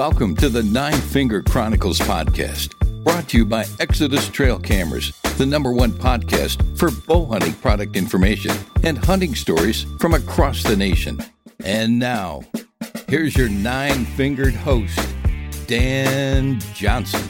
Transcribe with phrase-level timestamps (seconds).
[0.00, 2.72] Welcome to the Nine Finger Chronicles podcast,
[3.04, 7.96] brought to you by Exodus Trail Cameras, the number one podcast for bow hunting product
[7.96, 11.20] information and hunting stories from across the nation.
[11.66, 12.44] And now,
[13.08, 14.98] here's your nine fingered host,
[15.66, 17.28] Dan Johnson.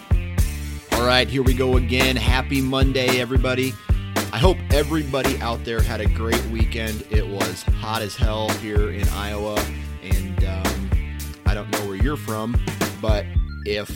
[0.93, 2.15] All right, here we go again.
[2.15, 3.75] Happy Monday, everybody.
[4.33, 7.05] I hope everybody out there had a great weekend.
[7.11, 9.61] It was hot as hell here in Iowa,
[10.05, 10.70] and um,
[11.51, 12.57] I don't know where you're from,
[13.03, 13.27] but
[13.67, 13.91] if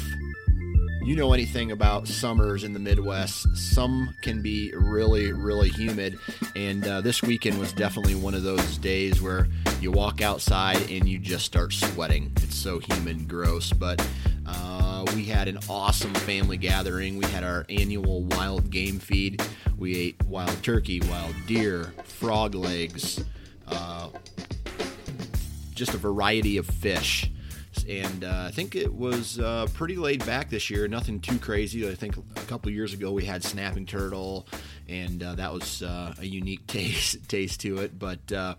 [1.05, 6.19] you know anything about summers in the Midwest, some can be really, really humid.
[6.57, 9.47] And uh, this weekend was definitely one of those days where
[9.81, 12.33] you walk outside and you just start sweating.
[12.39, 13.73] It's so humid gross.
[13.73, 14.05] But
[14.45, 17.19] uh, we had an awesome family gathering.
[17.19, 19.41] We had our annual wild game feed.
[19.79, 23.25] We ate wild turkey, wild deer, frog legs,
[23.69, 24.09] uh,
[25.73, 27.31] just a variety of fish
[27.89, 30.87] and uh, I think it was uh, pretty laid back this year.
[30.87, 31.89] Nothing too crazy.
[31.89, 34.47] I think a couple years ago we had snapping turtle,
[34.89, 37.99] and uh, that was uh, a unique taste taste to it.
[37.99, 38.55] But uh,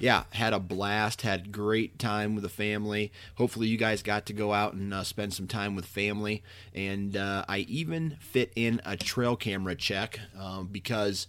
[0.00, 1.22] yeah, had a blast.
[1.22, 3.12] Had great time with the family.
[3.36, 6.42] Hopefully, you guys got to go out and uh, spend some time with family.
[6.74, 11.26] And I even fit in a trail camera check um, because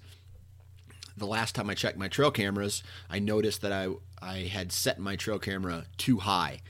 [1.15, 3.89] the last time I checked my trail cameras, I noticed that I
[4.23, 6.61] I had set my trail camera too high,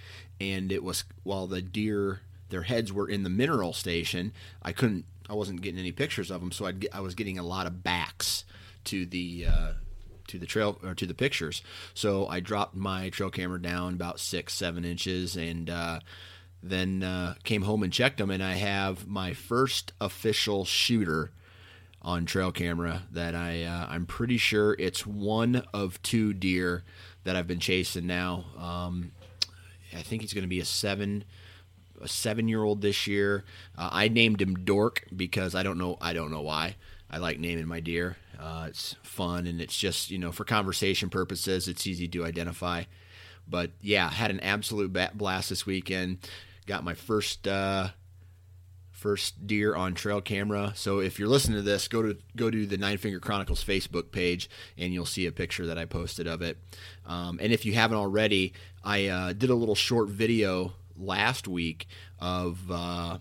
[0.51, 4.31] and it was while the deer their heads were in the mineral station.
[4.61, 7.43] I couldn't I wasn't getting any pictures of them, so I'd I was getting a
[7.43, 8.45] lot of backs
[8.85, 9.73] to the uh,
[10.27, 11.61] to the trail or to the pictures.
[11.93, 15.69] So I dropped my trail camera down about six seven inches and.
[15.69, 15.99] Uh,
[16.65, 21.31] then uh, came home and checked them, and I have my first official shooter
[22.01, 26.83] on trail camera that I uh, I'm pretty sure it's one of two deer
[27.23, 28.45] that I've been chasing now.
[28.57, 29.11] Um,
[29.95, 31.23] I think he's going to be a seven
[32.01, 33.43] a seven year old this year.
[33.77, 36.75] Uh, I named him Dork because I don't know I don't know why.
[37.09, 38.17] I like naming my deer.
[38.39, 41.67] Uh, it's fun and it's just you know for conversation purposes.
[41.67, 42.83] It's easy to identify.
[43.47, 46.19] But yeah, had an absolute blast this weekend.
[46.65, 47.89] Got my first uh,
[49.03, 50.71] first deer on trail camera.
[50.75, 54.13] So if you're listening to this, go to go to the Nine Finger Chronicles Facebook
[54.13, 56.57] page, and you'll see a picture that I posted of it.
[57.05, 61.87] Um, and if you haven't already, I uh, did a little short video last week
[62.19, 62.71] of.
[62.71, 63.17] Uh,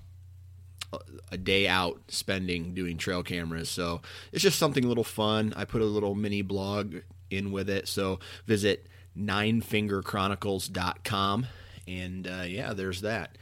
[1.30, 3.70] a day out spending doing trail cameras.
[3.70, 5.54] So it's just something a little fun.
[5.56, 6.96] I put a little mini blog
[7.30, 7.88] in with it.
[7.88, 11.46] So visit ninefingerchronicles.com.
[11.88, 13.38] And uh, yeah, there's that.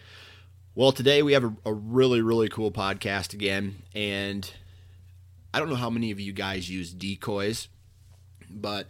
[0.77, 3.83] Well, today we have a, a, really, really cool podcast again.
[3.93, 4.49] And
[5.53, 7.67] I don't know how many of you guys use decoys,
[8.49, 8.87] but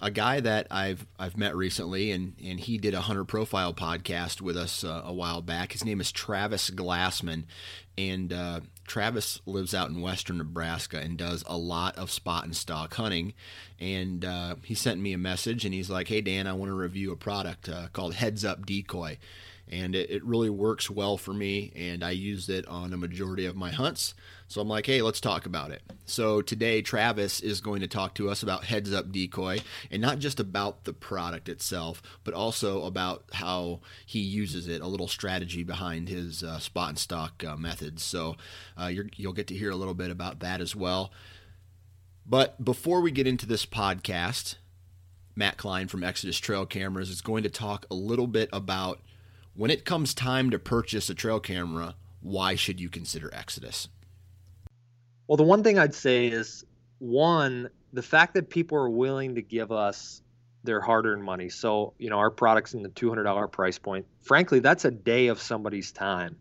[0.00, 4.40] a guy that I've I've met recently, and, and he did a hunter profile podcast
[4.40, 5.70] with us uh, a while back.
[5.70, 7.44] His name is Travis Glassman,
[7.96, 12.56] and uh, Travis lives out in western Nebraska and does a lot of spot and
[12.56, 13.34] stalk hunting.
[13.78, 16.76] And uh, he sent me a message, and he's like, "Hey Dan, I want to
[16.76, 19.18] review a product uh, called Heads Up Decoy."
[19.70, 21.72] And it, it really works well for me.
[21.76, 24.14] And I use it on a majority of my hunts.
[24.48, 25.80] So I'm like, hey, let's talk about it.
[26.06, 29.60] So today, Travis is going to talk to us about Heads Up Decoy,
[29.92, 34.88] and not just about the product itself, but also about how he uses it, a
[34.88, 38.02] little strategy behind his uh, spot and stalk uh, methods.
[38.02, 38.34] So
[38.76, 41.12] uh, you'll get to hear a little bit about that as well.
[42.26, 44.56] But before we get into this podcast,
[45.36, 49.00] Matt Klein from Exodus Trail Cameras is going to talk a little bit about
[49.60, 53.88] when it comes time to purchase a trail camera, why should you consider Exodus?
[55.28, 56.64] Well, the one thing I'd say is
[56.98, 60.22] one, the fact that people are willing to give us
[60.64, 61.50] their hard-earned money.
[61.50, 64.06] So, you know, our products in the $200 price point.
[64.22, 66.36] Frankly, that's a day of somebody's time.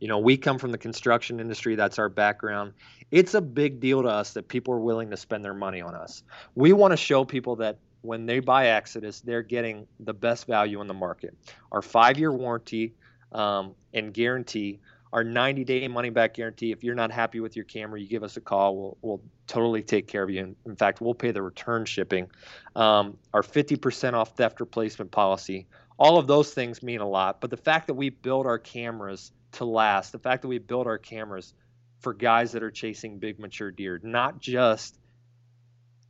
[0.00, 2.72] You know, we come from the construction industry, that's our background.
[3.12, 5.94] It's a big deal to us that people are willing to spend their money on
[5.94, 6.24] us.
[6.56, 10.80] We want to show people that when they buy Exodus, they're getting the best value
[10.80, 11.34] in the market.
[11.72, 12.94] Our 5-year warranty
[13.32, 14.80] um, and guarantee
[15.14, 16.72] our 90 day money back guarantee.
[16.72, 18.76] If you're not happy with your camera, you give us a call.
[18.76, 20.56] We'll, we'll totally take care of you.
[20.66, 22.28] In fact, we'll pay the return shipping.
[22.74, 25.68] Um, our 50% off theft replacement policy.
[25.98, 27.40] All of those things mean a lot.
[27.40, 30.88] But the fact that we build our cameras to last, the fact that we build
[30.88, 31.54] our cameras
[32.00, 34.98] for guys that are chasing big mature deer, not just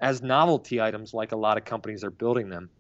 [0.01, 2.71] as novelty items like a lot of companies are building them.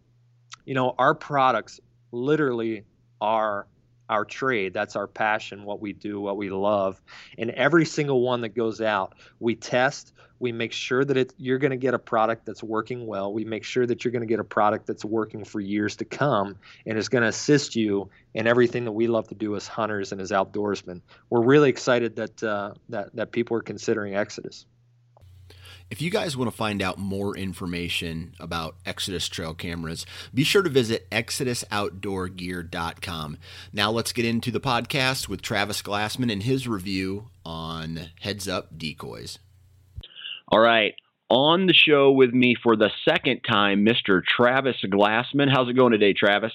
[0.64, 1.80] You know, our products
[2.12, 2.84] literally
[3.20, 3.66] are
[4.08, 4.74] our trade.
[4.74, 7.00] That's our passion, what we do, what we love.
[7.38, 10.12] And every single one that goes out, we test.
[10.40, 13.32] We make sure that it, you're going to get a product that's working well.
[13.32, 16.04] We make sure that you're going to get a product that's working for years to
[16.04, 19.66] come and is going to assist you in everything that we love to do as
[19.66, 21.00] hunters and as outdoorsmen.
[21.30, 24.66] We're really excited that uh, that that people are considering Exodus.
[25.90, 30.62] If you guys want to find out more information about Exodus trail cameras, be sure
[30.62, 33.38] to visit exodusoutdoorgear.com.
[33.72, 38.76] Now let's get into the podcast with Travis Glassman and his review on Heads Up
[38.76, 39.38] decoys.
[40.48, 40.94] All right.
[41.28, 44.22] On the show with me for the second time, Mr.
[44.24, 45.50] Travis Glassman.
[45.52, 46.52] How's it going today, Travis?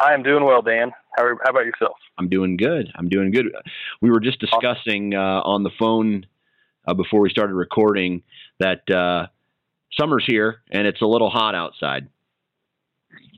[0.00, 0.92] I am doing well, Dan.
[1.16, 1.96] How, how about yourself?
[2.18, 2.88] I'm doing good.
[2.94, 3.46] I'm doing good.
[4.00, 6.26] We were just discussing uh, on the phone
[6.88, 8.22] uh, before we started recording
[8.60, 9.26] that uh,
[9.92, 12.08] summer's here and it's a little hot outside.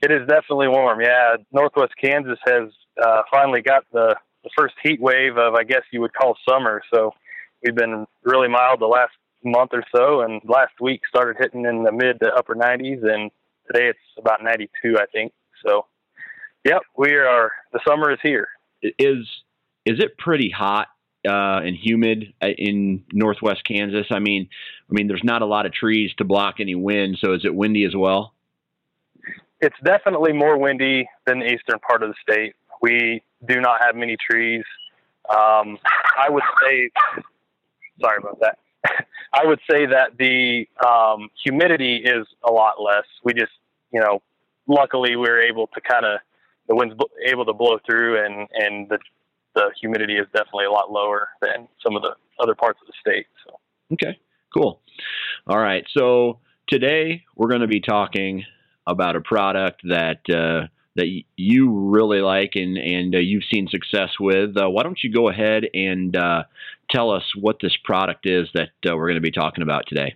[0.02, 1.00] It is definitely warm.
[1.00, 2.70] Yeah, Northwest Kansas has
[3.02, 4.14] uh, finally got the,
[4.44, 6.80] the first heat wave of, I guess you would call summer.
[6.94, 7.12] So
[7.62, 9.12] we've been really mild the last
[9.44, 13.30] month or so, and last week started hitting in the mid to upper 90s, and
[13.66, 15.32] today it's about 92, I think.
[15.66, 15.86] So,
[16.64, 17.52] yep, we are.
[17.72, 18.48] The summer is here.
[18.82, 19.26] Is
[19.86, 20.88] is it pretty hot
[21.26, 24.06] uh, and humid uh, in northwest Kansas.
[24.10, 24.48] I mean,
[24.90, 27.18] I mean, there's not a lot of trees to block any wind.
[27.20, 28.34] So is it windy as well?
[29.60, 32.54] It's definitely more windy than the eastern part of the state.
[32.80, 34.64] We do not have many trees.
[35.28, 35.78] Um,
[36.18, 36.90] I would say,
[38.00, 38.58] sorry about that.
[39.32, 43.04] I would say that the um, humidity is a lot less.
[43.22, 43.52] We just,
[43.92, 44.22] you know,
[44.66, 46.20] luckily we are able to kind of
[46.68, 46.94] the wind's
[47.26, 48.98] able to blow through and and the
[49.54, 52.92] the humidity is definitely a lot lower than some of the other parts of the
[53.00, 53.26] state.
[53.46, 53.58] So.
[53.92, 54.18] Okay,
[54.52, 54.80] cool.
[55.46, 56.38] All right, so
[56.68, 58.44] today we're going to be talking
[58.86, 64.10] about a product that uh, that you really like and and uh, you've seen success
[64.18, 64.56] with.
[64.56, 66.44] Uh, why don't you go ahead and uh,
[66.90, 70.14] tell us what this product is that uh, we're going to be talking about today?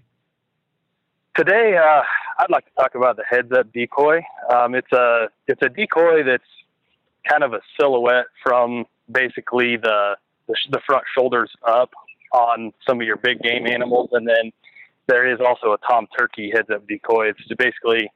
[1.37, 2.03] Today, uh,
[2.39, 4.21] I'd like to talk about the heads up decoy.
[4.53, 6.45] Um, it's a it's a decoy that's
[7.29, 10.17] kind of a silhouette from basically the,
[10.49, 11.91] the, the front shoulders up
[12.33, 14.53] on some of your big game animals, and then
[15.07, 17.29] there is also a tom turkey heads up decoy.
[17.29, 18.11] It's basically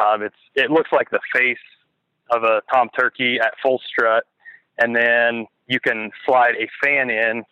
[0.00, 1.58] um, it's it looks like the face
[2.30, 4.24] of a tom turkey at full strut,
[4.78, 7.44] and then you can slide a fan in,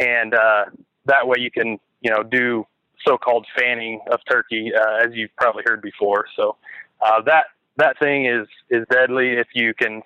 [0.00, 0.64] and uh,
[1.06, 2.66] that way you can you know do
[3.04, 6.26] so-called fanning of turkey, uh, as you've probably heard before.
[6.36, 6.56] So
[7.00, 7.46] uh, that
[7.76, 10.02] that thing is is deadly if you can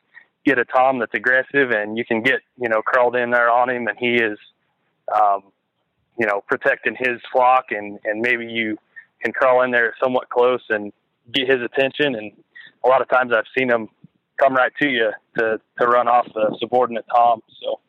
[0.47, 3.69] get a tom that's aggressive and you can get you know crawled in there on
[3.69, 4.39] him and he is
[5.15, 5.43] um,
[6.19, 8.79] you know protecting his flock and and maybe you
[9.23, 10.93] can crawl in there somewhat close and
[11.33, 12.15] get his attention.
[12.15, 12.33] And
[12.85, 13.89] a lot of times I've seen him
[14.39, 17.41] come right to you to to run off the subordinate tom.
[17.63, 17.81] So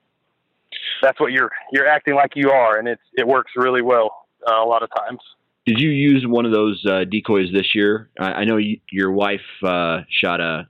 [1.01, 4.63] that's what you're you're acting like you are and it's it works really well uh,
[4.63, 5.19] a lot of times.
[5.65, 8.09] Did you use one of those uh, decoys this year?
[8.17, 10.67] I, I know you, your wife uh, shot a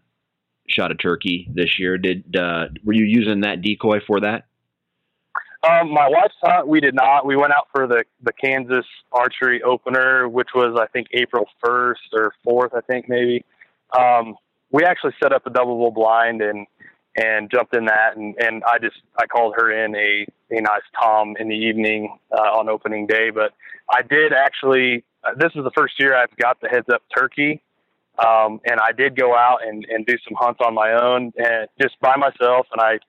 [0.69, 1.97] shot a turkey this year.
[1.97, 4.45] Did uh, were you using that decoy for that?
[5.67, 7.25] Um, my wife's hunt, we did not.
[7.25, 12.01] We went out for the the Kansas archery opener, which was I think April first
[12.13, 13.43] or fourth, I think maybe.
[13.97, 14.35] Um,
[14.71, 16.67] we actually set up a double blind and
[17.17, 18.15] and jumped in that.
[18.15, 22.17] And, and I just, I called her in a, a nice Tom in the evening
[22.31, 23.31] uh, on opening day.
[23.31, 23.53] But
[23.89, 27.61] I did actually, uh, this is the first year I've got the heads up turkey.
[28.17, 31.67] Um, and I did go out and, and do some hunts on my own and
[31.79, 32.67] just by myself.
[32.71, 32.99] And I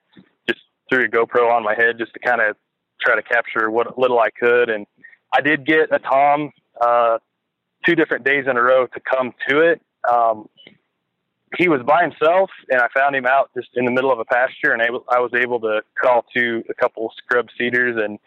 [0.47, 0.61] just
[0.91, 2.57] threw a GoPro on my head just to kind of
[3.01, 4.69] try to capture what little I could.
[4.69, 4.87] And
[5.33, 6.51] I did get a Tom,
[6.81, 7.19] uh,
[7.87, 9.81] two different days in a row to come to it.
[10.11, 10.49] Um,
[11.57, 14.25] he was by himself, and I found him out just in the middle of a
[14.25, 18.19] pasture, and able, I was able to call to a couple scrub cedars and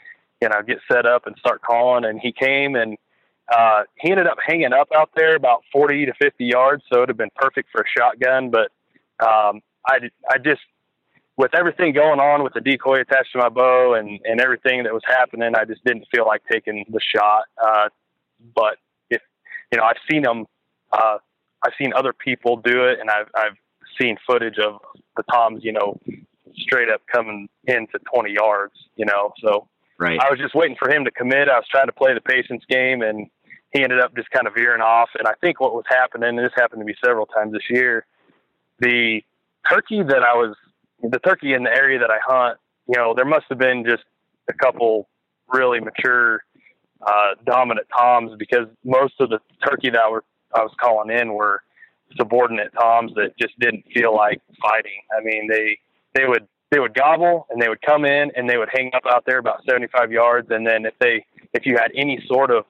[0.42, 2.06] you know get set up and start calling.
[2.06, 2.98] And he came, and
[3.52, 7.10] uh, he ended up hanging up out there about 40 to 50 yards, so it'd
[7.10, 8.50] have been perfect for a shotgun.
[8.50, 8.72] But
[9.20, 10.62] um, I I just
[11.38, 14.94] with everything going on with the decoy attached to my bow and and everything that
[14.94, 17.44] was happening, I just didn't feel like taking the shot.
[17.62, 17.90] Uh,
[18.56, 18.78] but
[19.10, 19.22] if
[19.72, 20.46] you know, I've seen them.
[20.92, 21.18] Uh,
[21.64, 23.58] I've seen other people do it, and I've I've
[24.00, 24.80] seen footage of
[25.18, 26.00] the toms, you know,
[26.58, 29.34] straight up coming into 20 yards, you know.
[29.44, 29.68] So
[30.00, 30.20] right.
[30.20, 31.50] I was just waiting for him to commit.
[31.50, 33.28] I was trying to play the patience game, and
[33.74, 35.10] he ended up just kind of veering off.
[35.18, 38.06] And I think what was happening, and this happened to me several times this year,
[38.80, 39.22] the
[39.70, 40.56] turkey that I was,
[41.02, 44.04] the turkey in the area that I hunt, you know, there must have been just
[44.50, 45.08] a couple
[45.48, 46.44] really mature,
[47.06, 50.24] uh, dominant toms because most of the turkey that were
[50.54, 51.64] I was calling in were
[52.18, 55.02] subordinate toms that just didn't feel like fighting.
[55.18, 55.78] I mean, they
[56.14, 59.04] they would they would gobble and they would come in and they would hang up
[59.10, 62.66] out there about 75 yards, and then if they if you had any sort of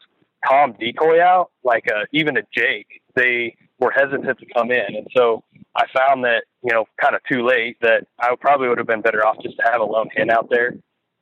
[0.47, 5.07] tom decoy out, like a, even a Jake, they were hesitant to come in, and
[5.15, 5.43] so
[5.75, 9.01] I found that you know kind of too late that I probably would have been
[9.01, 10.73] better off just to have a lone hen out there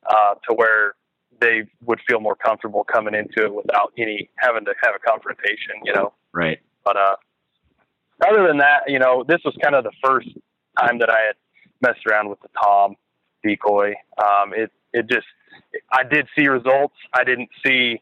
[0.08, 0.94] uh, to where
[1.40, 5.76] they would feel more comfortable coming into it without any having to have a confrontation,
[5.84, 6.14] you know.
[6.34, 6.60] Right.
[6.84, 7.16] But uh,
[8.28, 10.28] other than that, you know, this was kind of the first
[10.80, 11.36] time that I had
[11.82, 12.96] messed around with the Tom
[13.44, 13.94] decoy.
[14.18, 15.28] Um, it it just
[15.92, 16.96] I did see results.
[17.14, 18.02] I didn't see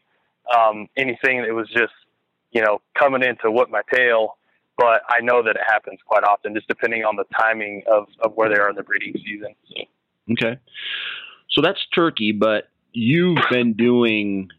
[0.56, 1.92] um, anything that was just
[2.50, 4.36] you know coming in to whip my tail.
[4.76, 8.34] But I know that it happens quite often, just depending on the timing of, of
[8.36, 9.56] where they are in the breeding season.
[9.66, 9.82] So.
[10.34, 10.60] Okay.
[11.50, 14.50] So that's turkey, but you've been doing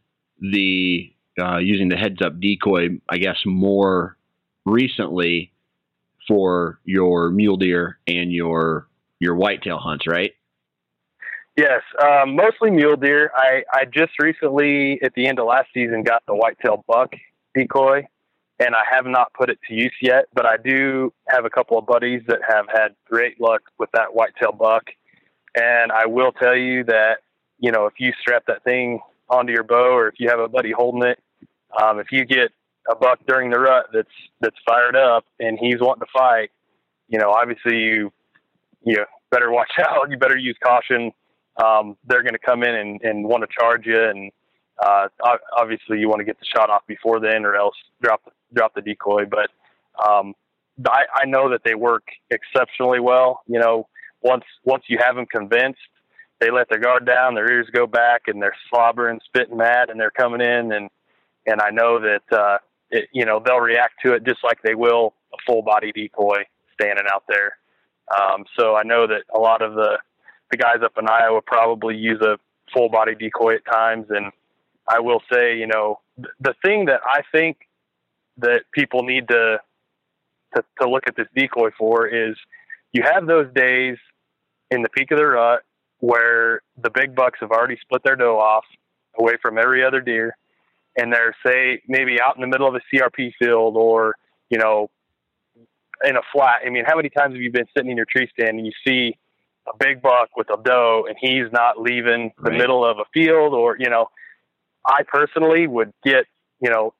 [0.41, 4.17] the uh, using the heads up decoy, I guess, more
[4.65, 5.53] recently
[6.27, 8.88] for your mule deer and your
[9.19, 10.34] your whitetail hunts, right?
[11.60, 13.34] Yes, um, mostly mule deer.
[13.36, 17.12] I, I just recently, at the end of last season, got the whitetail buck
[17.54, 18.08] decoy,
[18.60, 20.28] and I have not put it to use yet.
[20.34, 24.13] But I do have a couple of buddies that have had great luck with that
[24.13, 24.84] whitetail buck,
[25.54, 27.18] and I will tell you that
[27.60, 30.48] you know if you strap that thing onto your bow, or if you have a
[30.48, 31.20] buddy holding it,
[31.84, 32.51] um, if you get
[32.89, 34.08] a buck during the rut that's
[34.39, 36.51] that's fired up and he's wanting to fight,
[37.10, 38.13] you know, obviously you
[38.82, 40.10] you better watch out.
[40.10, 41.12] You better use caution.
[41.58, 44.32] Um, they're going to come in and, and want to charge you, and
[44.82, 45.08] uh,
[45.58, 48.22] obviously you want to get the shot off before then, or else drop
[48.53, 49.25] drop the decoy.
[49.25, 49.50] But
[50.08, 50.34] um,
[50.88, 53.41] I, I know that they work exceptionally well.
[53.48, 53.88] You know,
[54.22, 55.79] once once you have them convinced,
[56.39, 60.00] they let their guard down, their ears go back, and they're slobbering, spitting mad, and
[60.00, 60.89] they're coming in and
[61.46, 62.58] and I know that uh,
[62.91, 66.44] it, you know they'll react to it just like they will a full body decoy
[66.74, 67.58] standing out there.
[68.18, 70.00] Um, so I know that a lot of the
[70.51, 72.38] the guys up in Iowa probably use a
[72.74, 74.32] full body decoy at times, and
[74.88, 77.58] I will say, you know, th- the thing that I think
[78.38, 79.60] that people need to,
[80.56, 82.36] to to look at this decoy for is
[82.94, 83.98] you have those days
[84.72, 85.63] in the peak of the rut
[86.00, 88.63] where the big bucks have already split their doe off
[89.18, 90.36] away from every other deer
[91.00, 94.15] and they're say maybe out in the middle of a CRP field or
[94.50, 94.89] you know
[96.03, 96.62] in a flat.
[96.65, 98.72] I mean, how many times have you been sitting in your tree stand and you
[98.86, 99.18] see
[99.72, 102.58] a big buck with a doe and he's not leaving the Right.
[102.58, 104.10] middle of a field or you know,
[104.86, 106.26] I personally would get
[106.62, 106.94] you know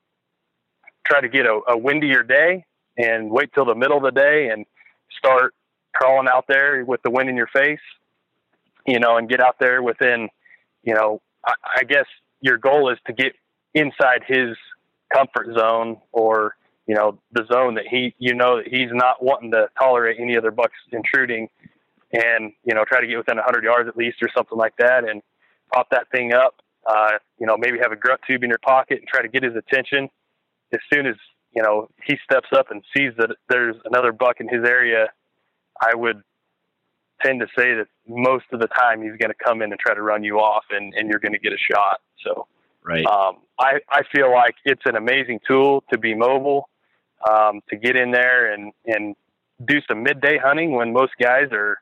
[1.06, 2.66] try to get a, a windier day
[2.98, 4.66] and wait till the middle of the day and
[5.18, 5.54] start
[5.94, 7.80] crawling out there with the wind in your face,
[8.86, 10.30] you know, and get out there within,
[10.84, 12.06] you know, I, I guess
[12.42, 13.34] your goal is to get
[13.74, 14.56] inside his
[15.14, 16.56] comfort zone or
[16.88, 20.38] you know the zone that he you know that he's not wanting to tolerate any
[20.38, 21.48] other bucks intruding
[22.14, 25.08] and you know try to get within 100 yards at least or something like that
[25.08, 25.22] and
[25.74, 26.56] pop that thing up
[26.90, 29.44] uh, you know maybe have a grunt tube in your pocket and try to get
[29.44, 30.10] his attention
[30.74, 31.16] as soon as
[31.52, 35.08] you know he steps up and sees that there's another buck in his area
[35.82, 36.22] i would
[37.24, 39.94] tend to say that most of the time he's going to come in and try
[39.94, 42.48] to run you off and, and you're going to get a shot so
[42.84, 43.06] Right.
[43.06, 46.70] um, I, I feel like it's an amazing tool to be mobile,
[47.30, 49.16] um, to get in there and, and
[49.66, 51.78] do some midday hunting when most guys are,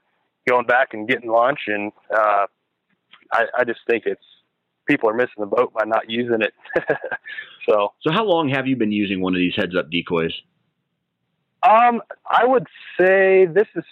[0.48, 1.62] going back and getting lunch.
[1.68, 2.48] And uh,
[3.32, 4.24] I, I just think it's
[4.88, 6.54] people are missing the boat by not using it.
[7.70, 10.34] so, so how long have you been using one of these heads up decoys?
[11.64, 12.68] Um, I would
[13.00, 13.84] say this is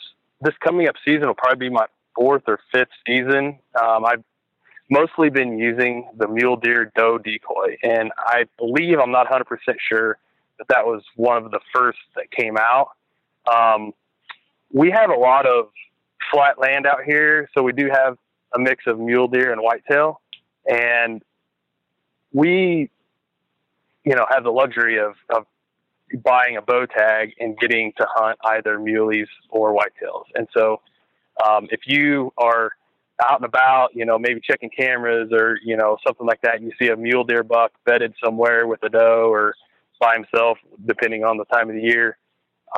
[0.41, 1.85] this coming up season will probably be my
[2.15, 3.59] fourth or fifth season.
[3.81, 4.24] Um, I've
[4.89, 9.43] mostly been using the mule deer doe decoy, and I believe I'm not 100%
[9.79, 10.17] sure
[10.57, 12.91] that that was one of the first that came out.
[13.51, 13.93] Um,
[14.71, 15.69] we have a lot of
[16.32, 18.17] flat land out here, so we do have
[18.55, 20.22] a mix of mule deer and whitetail,
[20.70, 21.22] and
[22.34, 22.89] we,
[24.03, 25.46] you know, have the luxury of, of
[26.24, 30.25] buying a bow tag and getting to hunt either muleys or whitetails.
[30.36, 30.82] And so,
[31.46, 32.72] um, if you are
[33.24, 36.65] out and about, you know, maybe checking cameras or, you know, something like that, and
[36.65, 39.53] you see a mule deer buck bedded somewhere with a doe or
[40.00, 42.17] by himself, depending on the time of the year,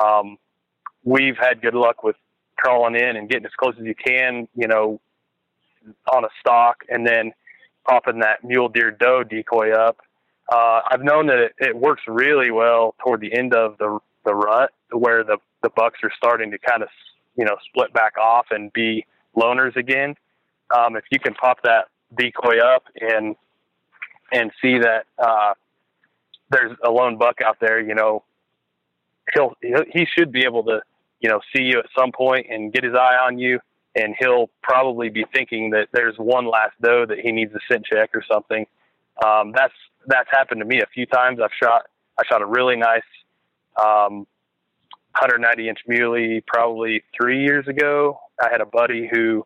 [0.02, 0.36] um,
[1.02, 2.16] we've had good luck with
[2.58, 5.00] crawling in and getting as close as you can, you know,
[6.12, 7.32] on a stalk and then
[7.88, 9.98] popping that mule deer doe decoy up
[10.48, 14.34] uh, I've known that it, it works really well toward the end of the the
[14.34, 16.88] rut, where the the bucks are starting to kind of
[17.36, 19.04] you know split back off and be
[19.36, 20.16] loners again.
[20.74, 23.36] Um, if you can pop that decoy up and
[24.32, 25.52] and see that uh,
[26.50, 28.24] there's a lone buck out there, you know,
[29.34, 30.80] he'll he should be able to
[31.20, 33.60] you know see you at some point and get his eye on you,
[33.94, 37.84] and he'll probably be thinking that there's one last doe that he needs a scent
[37.84, 38.66] check or something.
[39.24, 39.74] Um, that's
[40.06, 41.40] that's happened to me a few times.
[41.42, 41.86] I've shot
[42.18, 43.02] I shot a really nice
[43.76, 44.26] um,
[45.18, 48.20] 190 inch muley probably three years ago.
[48.40, 49.44] I had a buddy who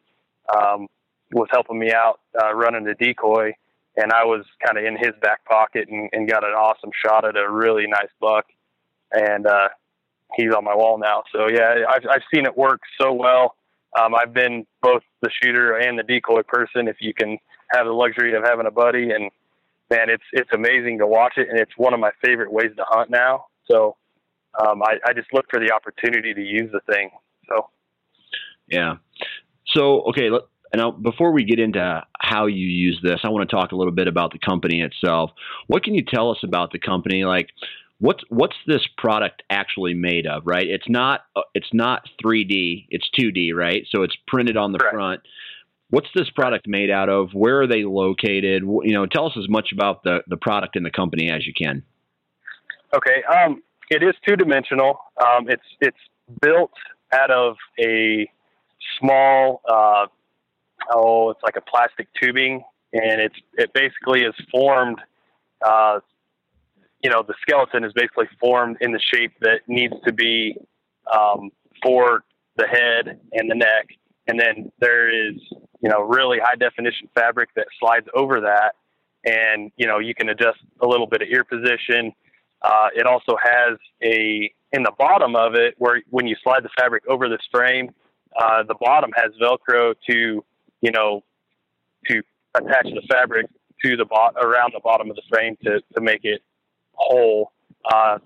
[0.55, 0.89] um,
[1.33, 3.55] was helping me out uh, running the decoy,
[3.97, 7.25] and I was kind of in his back pocket and, and got an awesome shot
[7.25, 8.47] at a really nice buck.
[9.13, 9.69] And uh,
[10.37, 11.23] he's on my wall now.
[11.33, 13.57] So yeah, I've, I've seen it work so well.
[13.99, 16.89] Um, I've been both the shooter and the decoy person.
[16.89, 17.39] If you can
[17.73, 19.31] have the luxury of having a buddy and
[19.91, 22.85] man, it's it's amazing to watch it, and it's one of my favorite ways to
[22.89, 23.47] hunt now.
[23.71, 23.97] So
[24.61, 27.11] um, I, I just look for the opportunity to use the thing.
[27.49, 27.69] So
[28.69, 28.95] yeah.
[29.75, 30.43] So okay, let,
[30.75, 33.93] now before we get into how you use this, I want to talk a little
[33.93, 35.31] bit about the company itself.
[35.67, 37.25] What can you tell us about the company?
[37.25, 37.49] Like,
[38.03, 40.43] what's what's this product actually made of?
[40.45, 40.67] Right?
[40.67, 42.87] It's not uh, it's not 3D.
[42.91, 43.55] It's 2D.
[43.55, 43.87] Right?
[43.91, 44.95] So it's printed on the Correct.
[44.95, 45.21] front
[45.93, 47.33] what's this product made out of?
[47.35, 48.63] Where are they located?
[48.63, 51.53] You know, tell us as much about the, the product and the company as you
[51.53, 51.83] can.
[52.97, 53.23] Okay.
[53.25, 54.99] Um, it is two dimensional.
[55.23, 55.97] Um, it's, it's
[56.41, 56.73] built
[57.13, 58.29] out of a
[58.99, 60.07] small, uh,
[60.95, 64.99] oh, it's like a plastic tubing and it's, it basically is formed,
[65.65, 66.01] uh,
[67.03, 70.57] you know, the skeleton is basically formed in the shape that needs to be,
[71.13, 71.51] um,
[71.83, 72.25] for
[72.57, 73.89] the head and the neck.
[74.29, 75.35] And then there is
[75.81, 78.75] you know really high definition fabric that slides over that.
[79.25, 82.13] And you know you can adjust a little bit of ear position.
[82.63, 86.71] Uh, it also has a in the bottom of it where when you slide the
[86.79, 87.91] fabric over this frame
[88.41, 90.45] uh, the bottom has velcro to
[90.81, 91.23] you know
[92.09, 92.23] to
[92.55, 93.47] attach the fabric
[93.85, 96.43] to the bot around the bottom of the frame to to make it
[96.95, 97.53] whole
[97.93, 98.19] uh,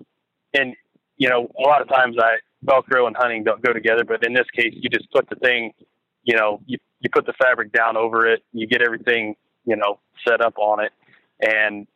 [0.53, 0.75] and
[1.17, 4.33] you know a lot of times i velcro and hunting don't go together but in
[4.33, 5.73] this case you just put the thing
[6.23, 9.99] you know you, you put the fabric down over it you get everything you know
[10.27, 10.91] set up on it
[11.41, 11.87] and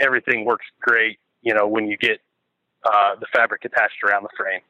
[0.00, 2.20] everything works great you know when you get
[2.84, 4.60] uh, the fabric attached around the frame.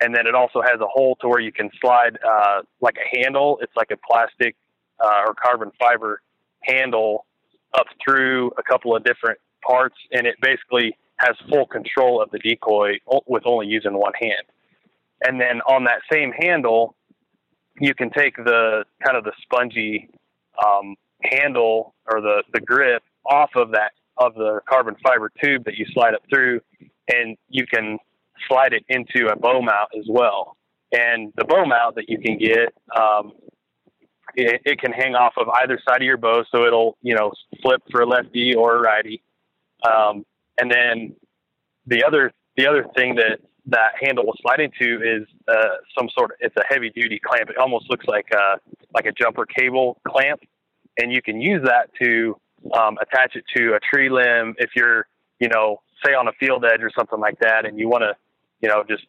[0.00, 3.16] And then it also has a hole to where you can slide uh, like a
[3.16, 3.58] handle.
[3.62, 4.54] It's like a plastic
[5.02, 6.20] uh, or carbon fiber
[6.62, 7.26] handle
[7.74, 12.38] up through a couple of different parts and it basically has full control of the
[12.38, 14.42] decoy with only using one hand.
[15.22, 16.96] And then on that same handle,
[17.80, 20.10] you can take the kind of the spongy
[20.64, 25.74] um, handle or the, the grip off of that of the carbon fiber tube that
[25.74, 26.60] you slide up through,
[27.12, 27.98] and you can
[28.48, 30.56] slide it into a bow mount as well.
[30.92, 33.32] And the bow mount that you can get, um,
[34.36, 37.32] it, it can hang off of either side of your bow, so it'll you know
[37.62, 39.22] flip for a lefty or a righty.
[39.88, 40.24] Um,
[40.58, 41.14] and then
[41.86, 46.32] the other the other thing that that handle will slide into is uh, some sort
[46.32, 47.50] of it's a heavy duty clamp.
[47.50, 48.60] It almost looks like a
[48.94, 50.40] like a jumper cable clamp,
[50.98, 52.36] and you can use that to
[52.78, 55.06] um, attach it to a tree limb if you're
[55.40, 58.14] you know say on a field edge or something like that, and you want to
[58.60, 59.04] you know just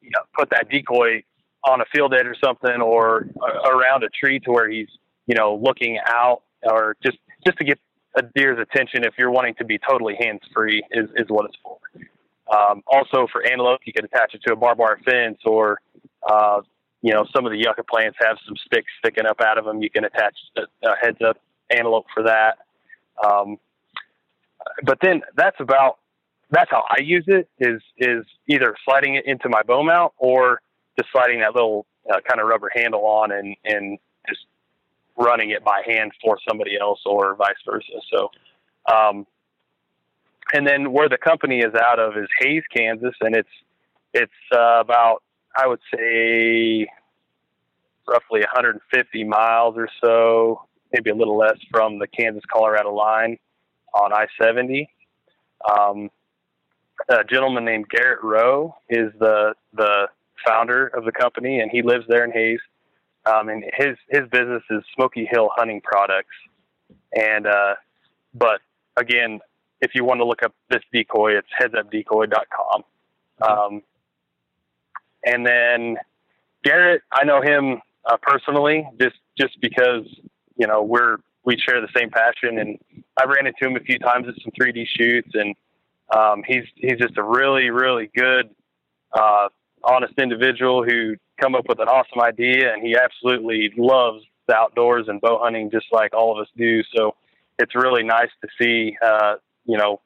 [0.00, 1.22] you know, put that decoy
[1.64, 4.88] on a field edge or something, or uh, around a tree to where he's
[5.26, 7.78] you know looking out, or just just to get
[8.16, 11.56] a deer's attention if you're wanting to be totally hands free is, is what it's
[11.62, 11.78] for.
[12.54, 15.80] Um, also for antelope, you could attach it to a barbed wire fence or,
[16.28, 16.60] uh,
[17.00, 19.82] you know, some of the yucca plants have some sticks sticking up out of them.
[19.82, 21.38] You can attach a, a heads up
[21.70, 22.58] antelope for that.
[23.26, 23.58] Um,
[24.84, 25.98] but then that's about
[26.50, 30.60] that's how I use it is is either sliding it into my bow mount or
[30.98, 33.98] just sliding that little uh, kind of rubber handle on and and
[34.28, 34.42] just
[35.16, 38.00] running it by hand for somebody else or vice versa.
[38.12, 38.30] So,
[38.92, 39.26] um,
[40.52, 43.48] and then where the company is out of is Hays, Kansas, and it's
[44.12, 45.22] it's uh, about
[45.56, 46.88] I would say
[48.06, 53.38] roughly 150 miles or so, maybe a little less from the Kansas Colorado line
[53.94, 54.88] on I-70.
[55.70, 56.10] Um,
[57.08, 60.08] a gentleman named Garrett Rowe is the the
[60.46, 62.60] founder of the company, and he lives there in Hays.
[63.24, 66.34] Um, and his his business is Smoky Hill Hunting Products.
[67.16, 67.74] And uh,
[68.34, 68.60] but
[68.96, 69.40] again,
[69.80, 72.84] if you want to look up this decoy, it's headsupdecoy.com.
[73.42, 73.82] Um,
[75.24, 75.96] and then
[76.64, 80.06] Garrett, I know him uh, personally, just just because
[80.56, 82.78] you know we're we share the same passion, and
[83.18, 85.54] I ran into him a few times at some 3D shoots, and
[86.16, 88.50] um, he's he's just a really really good,
[89.12, 89.48] uh,
[89.84, 95.06] honest individual who come up with an awesome idea, and he absolutely loves the outdoors
[95.08, 96.82] and bow hunting just like all of us do.
[96.94, 97.14] So
[97.58, 100.00] it's really nice to see uh, you know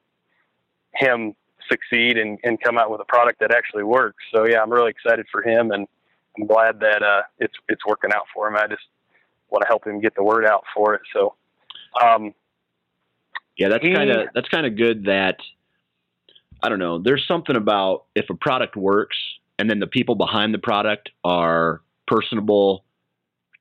[0.95, 1.35] him
[1.71, 4.23] succeed and, and come out with a product that actually works.
[4.35, 5.87] So yeah, I'm really excited for him, and
[6.39, 8.57] I'm glad that uh, it's it's working out for him.
[8.57, 8.83] I just
[9.51, 11.03] want to help him get the word out for it.
[11.13, 11.35] So,
[12.03, 12.35] um,
[13.57, 15.05] yeah, that's kind of that's kind of good.
[15.05, 15.39] That
[16.63, 16.99] I don't know.
[16.99, 19.17] There's something about if a product works,
[19.59, 22.85] and then the people behind the product are personable,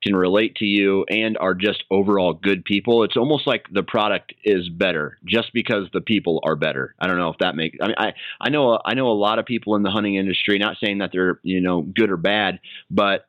[0.02, 3.02] can relate to you and are just overall good people.
[3.02, 6.94] It's almost like the product is better just because the people are better.
[7.00, 7.78] I don't know if that makes.
[7.80, 10.58] I mean, I I know I know a lot of people in the hunting industry.
[10.58, 13.26] Not saying that they're you know good or bad, but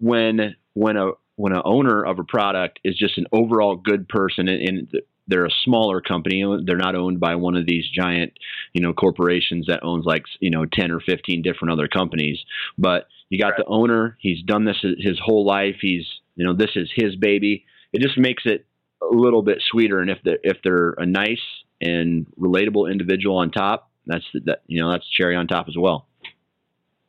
[0.00, 4.48] when when a when an owner of a product is just an overall good person
[4.48, 6.44] and, and they're a smaller company.
[6.64, 8.32] They're not owned by one of these giant,
[8.72, 12.38] you know, corporations that owns like, you know, 10 or 15 different other companies.
[12.76, 13.58] But you got right.
[13.58, 14.16] the owner.
[14.20, 15.76] He's done this his whole life.
[15.80, 17.64] He's, you know, this is his baby.
[17.92, 18.66] It just makes it
[19.02, 20.00] a little bit sweeter.
[20.00, 21.40] And if they're, if they're a nice
[21.80, 25.76] and relatable individual on top, that's the, that, you know, that's cherry on top as
[25.78, 26.06] well.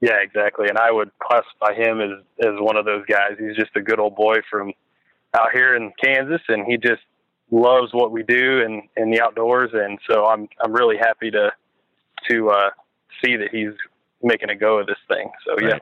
[0.01, 0.67] Yeah, exactly.
[0.67, 2.09] And I would classify him as,
[2.45, 3.37] as one of those guys.
[3.39, 4.73] He's just a good old boy from
[5.33, 7.01] out here in Kansas and he just
[7.51, 11.51] loves what we do and in, the outdoors, and so I'm I'm really happy to
[12.29, 12.69] to uh,
[13.23, 13.73] see that he's
[14.21, 15.29] making a go of this thing.
[15.45, 15.75] So right.
[15.75, 15.79] yeah.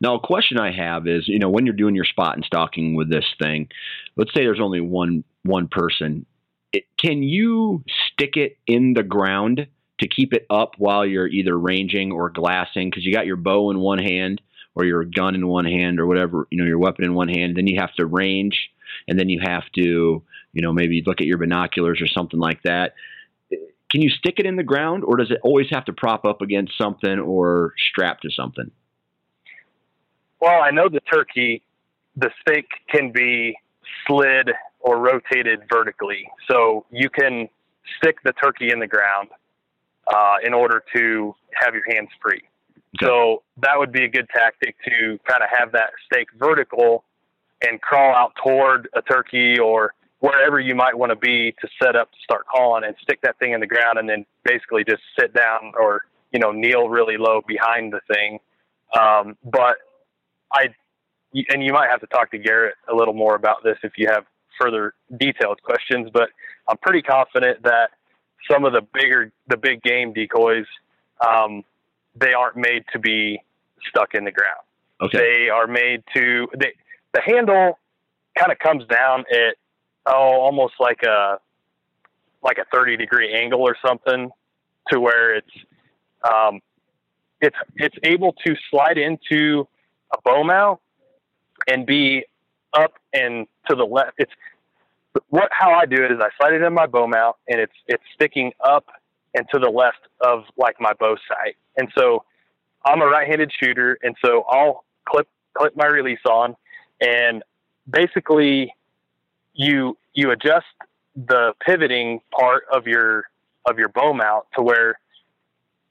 [0.00, 2.94] Now, a question I have is, you know, when you're doing your spot and stalking
[2.94, 3.68] with this thing,
[4.16, 6.26] let's say there's only one one person,
[6.72, 9.66] it, can you stick it in the ground
[10.00, 12.90] to keep it up while you're either ranging or glassing?
[12.90, 14.40] Because you got your bow in one hand
[14.74, 17.56] or your gun in one hand or whatever, you know, your weapon in one hand.
[17.56, 18.70] Then you have to range,
[19.08, 20.22] and then you have to
[20.56, 22.94] you know, maybe look at your binoculars or something like that.
[23.90, 26.40] Can you stick it in the ground or does it always have to prop up
[26.40, 28.70] against something or strap to something?
[30.40, 31.62] Well, I know the turkey,
[32.16, 33.58] the stake can be
[34.06, 36.26] slid or rotated vertically.
[36.50, 37.50] So you can
[37.98, 39.28] stick the turkey in the ground
[40.06, 42.40] uh, in order to have your hands free.
[42.96, 43.04] Okay.
[43.04, 47.04] So that would be a good tactic to kind of have that stake vertical
[47.60, 49.92] and crawl out toward a turkey or
[50.26, 53.38] wherever you might want to be to set up to start calling and stick that
[53.38, 57.16] thing in the ground and then basically just sit down or you know kneel really
[57.16, 58.38] low behind the thing.
[58.98, 59.76] Um, but
[60.52, 60.68] i
[61.48, 64.06] and you might have to talk to garrett a little more about this if you
[64.08, 64.24] have
[64.60, 66.28] further detailed questions but
[66.68, 67.90] i'm pretty confident that
[68.48, 70.66] some of the bigger the big game decoys
[71.26, 71.64] um,
[72.18, 73.40] they aren't made to be
[73.88, 74.60] stuck in the ground.
[75.00, 75.18] Okay.
[75.18, 76.72] They are made to they,
[77.12, 77.78] the handle
[78.38, 79.56] kind of comes down at
[80.06, 81.38] oh, almost like a
[82.42, 84.30] like a 30 degree angle or something
[84.90, 85.50] to where it's
[86.30, 86.60] um,
[87.40, 89.66] it's it's able to slide into
[90.14, 90.80] a bow mount
[91.68, 92.24] and be
[92.72, 94.12] up and to the left.
[94.18, 94.32] It's
[95.28, 97.72] what how I do it is I slide it in my bow mount and it's
[97.86, 98.86] it's sticking up
[99.34, 101.56] and to the left of like my bow sight.
[101.76, 102.24] And so
[102.84, 106.54] I'm a right-handed shooter, and so I'll clip clip my release on,
[107.00, 107.42] and
[107.88, 108.72] basically
[109.56, 110.66] you you adjust
[111.14, 113.24] the pivoting part of your
[113.64, 114.98] of your bow mount to where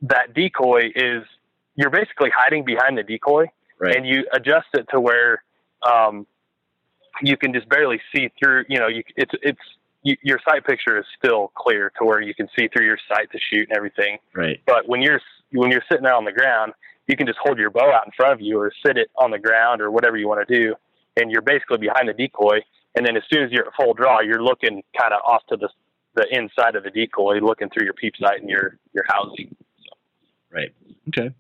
[0.02, 1.24] that decoy is
[1.76, 3.46] you're basically hiding behind the decoy
[3.80, 3.96] right.
[3.96, 5.44] and you adjust it to where
[5.90, 6.26] um,
[7.22, 9.60] you can just barely see through you know you, it's it's
[10.04, 13.32] you, your sight picture is still clear to where you can see through your sight
[13.32, 16.74] to shoot and everything right but when you're when you're sitting out on the ground
[17.08, 19.32] you can just hold your bow out in front of you or sit it on
[19.32, 20.76] the ground or whatever you want to do,
[21.18, 22.60] and you're basically behind the decoy.
[22.96, 25.58] And then as soon as you're at full draw, you're looking kind of off to
[25.58, 25.70] the
[26.16, 29.56] the inside of the decoy, looking through your peep sight and your your housing.
[30.52, 30.74] Right.
[31.10, 31.34] Okay.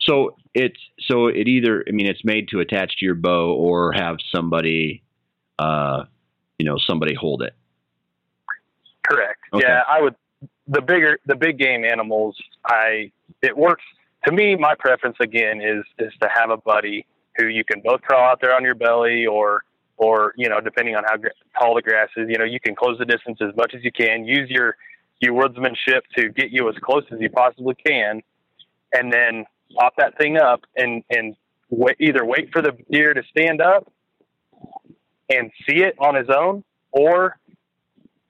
[0.00, 3.92] So it's so it either I mean it's made to attach to your bow or
[3.92, 5.02] have somebody
[5.58, 6.04] uh
[6.58, 7.54] you know somebody hold it.
[9.08, 9.40] Correct.
[9.52, 9.66] Okay.
[9.66, 10.14] Yeah, I would
[10.68, 13.10] the bigger the big game animals I
[13.42, 13.84] it works
[14.26, 18.02] to me my preference again is is to have a buddy who you can both
[18.02, 19.64] crawl out there on your belly or
[19.98, 21.16] or you know depending on how
[21.58, 23.92] tall the grass is you know you can close the distance as much as you
[23.92, 24.76] can use your
[25.20, 28.22] your woodsmanship to get you as close as you possibly can
[28.92, 29.44] and then
[29.76, 31.36] pop that thing up and and
[31.68, 33.92] wait, either wait for the deer to stand up
[35.28, 37.36] and see it on his own or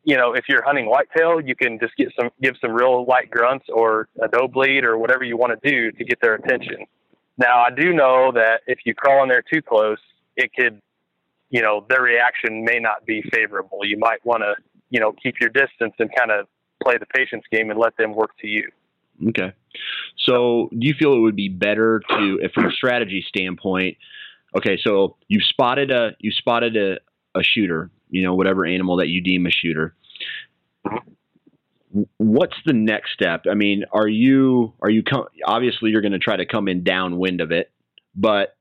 [0.03, 3.31] you know if you're hunting whitetail you can just get some give some real light
[3.31, 6.87] grunts or a doe bleat or whatever you want to do to get their attention.
[7.37, 9.99] Now i do know that if you crawl in there too close
[10.37, 10.81] it could
[11.51, 14.55] you know their reaction may not be favorable you might want to
[14.91, 16.47] you know keep your distance and kind of
[16.83, 18.69] play the patience game and let them work to you
[19.27, 19.53] Okay.
[20.19, 23.97] So do you feel it would be better to if from a strategy standpoint,
[24.57, 26.99] okay, so you've spotted a you spotted a,
[27.39, 29.95] a shooter, you know, whatever animal that you deem a shooter.
[32.19, 33.45] What's the next step?
[33.51, 36.85] I mean, are you are you com- obviously you're going to try to come in
[36.85, 37.73] downwind of it,
[38.15, 38.57] but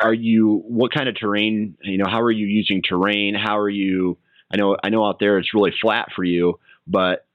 [0.00, 3.34] are you what kind of terrain, you know, how are you using terrain?
[3.34, 4.18] How are you
[4.52, 7.26] I know I know out there it's really flat for you, but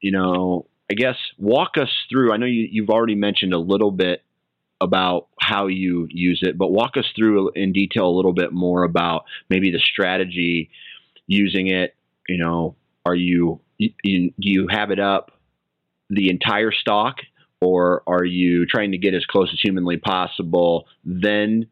[0.00, 2.32] you know, I guess walk us through.
[2.32, 4.22] I know you, you've already mentioned a little bit
[4.80, 8.84] about how you use it, but walk us through in detail a little bit more
[8.84, 10.70] about maybe the strategy
[11.26, 11.94] using it.
[12.28, 15.32] You know, are you, you do you have it up
[16.10, 17.16] the entire stalk,
[17.60, 21.66] or are you trying to get as close as humanly possible, then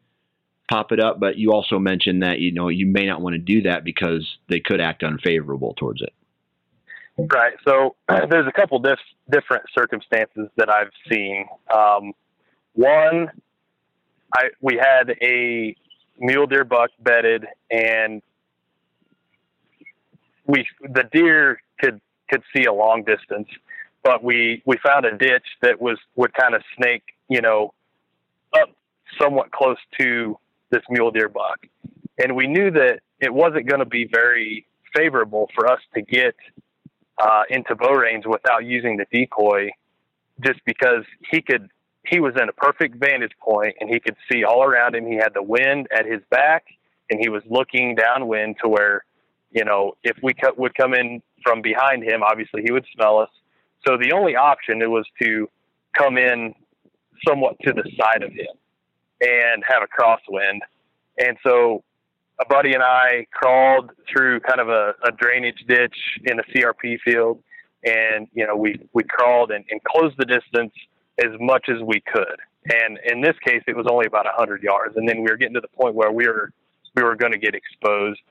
[0.69, 1.19] pop it up?
[1.19, 4.37] But you also mentioned that you know you may not want to do that because
[4.49, 6.13] they could act unfavorable towards it.
[7.17, 7.53] Right.
[7.67, 8.99] So there's a couple dif-
[9.29, 11.45] different circumstances that I've seen.
[11.73, 12.13] Um,
[12.73, 13.29] one,
[14.35, 15.75] I we had a
[16.19, 18.21] mule deer buck bedded, and
[20.45, 23.47] we the deer could could see a long distance,
[24.03, 27.73] but we we found a ditch that was would kind of snake, you know,
[28.53, 28.69] up
[29.19, 30.37] somewhat close to
[30.71, 31.67] this mule deer buck,
[32.17, 36.35] and we knew that it wasn't going to be very favorable for us to get
[37.21, 39.69] uh, into bow range without using the decoy,
[40.43, 41.69] just because he could.
[42.07, 45.07] He was in a perfect vantage point and he could see all around him.
[45.07, 46.65] He had the wind at his back
[47.09, 49.03] and he was looking downwind to where,
[49.51, 53.17] you know, if we co- would come in from behind him, obviously he would smell
[53.17, 53.29] us.
[53.87, 55.49] So the only option it was to
[55.97, 56.53] come in
[57.27, 58.55] somewhat to the side of him
[59.25, 60.59] and have a crosswind.
[61.17, 61.83] And so
[62.39, 66.99] a buddy and I crawled through kind of a, a drainage ditch in a CRP
[67.03, 67.41] field,
[67.83, 70.73] and you know we we crawled and, and closed the distance
[71.17, 72.37] as much as we could.
[72.65, 75.37] And in this case, it was only about a hundred yards, and then we were
[75.37, 76.51] getting to the point where we were
[76.95, 78.21] we were going to get exposed.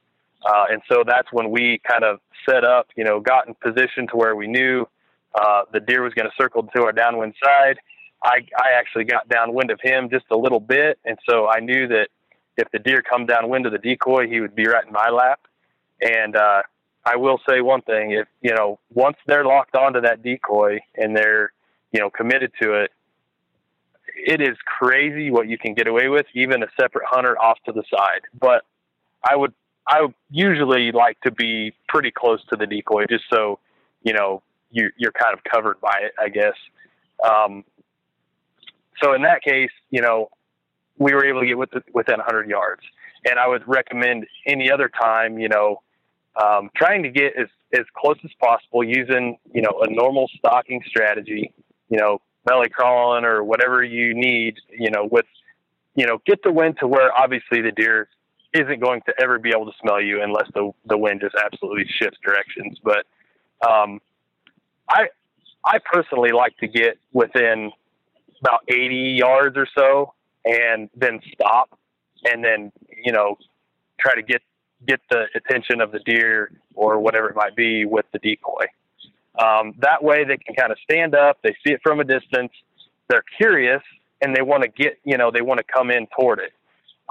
[0.44, 4.07] Uh, and so that's when we kind of set up, you know, got in position
[4.09, 4.87] to where we knew
[5.35, 7.78] uh, the deer was going to circle to our downwind side.
[8.24, 11.87] I, I actually got downwind of him just a little bit, and so I knew
[11.88, 12.08] that
[12.56, 15.40] if the deer come downwind of the decoy, he would be right in my lap.
[16.00, 16.62] And uh,
[17.04, 21.16] I will say one thing: if you know, once they're locked onto that decoy and
[21.16, 21.52] they're
[21.92, 22.92] you know committed to it,
[24.16, 27.72] it is crazy what you can get away with, even a separate hunter off to
[27.72, 28.22] the side.
[28.38, 28.64] But
[29.28, 29.52] I would
[29.87, 33.58] I would usually like to be pretty close to the decoy, just so
[34.02, 36.54] you know you, you're kind of covered by it, I guess.
[37.22, 37.64] Um,
[39.02, 40.28] so in that case, you know,
[40.98, 42.83] we were able to get within, within 100 yards.
[43.28, 45.83] And I would recommend any other time, you know,
[46.42, 50.83] um, trying to get as, as close as possible using, you know, a normal stalking
[50.87, 51.52] strategy,
[51.88, 55.26] you know, belly crawling or whatever you need, you know, with,
[55.94, 58.09] you know, get the wind to where obviously the deer
[58.52, 61.87] isn't going to ever be able to smell you unless the, the wind just absolutely
[61.88, 62.78] shifts directions.
[62.83, 63.07] But,
[63.66, 64.00] um,
[64.88, 65.09] I,
[65.64, 67.72] I personally like to get within
[68.44, 70.12] about 80 yards or so
[70.44, 71.78] and then stop
[72.24, 73.37] and then you know
[73.98, 74.42] try to get
[74.87, 78.66] get the attention of the deer or whatever it might be with the decoy.
[79.42, 82.52] Um, that way they can kind of stand up they see it from a distance
[83.09, 83.83] they're curious
[84.20, 86.52] and they want to get you know they want to come in toward it.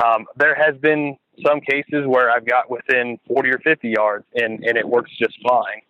[0.04, 4.64] Um, there has been some cases where i've got within 40 or 50 yards and,
[4.64, 5.82] and it works just fine.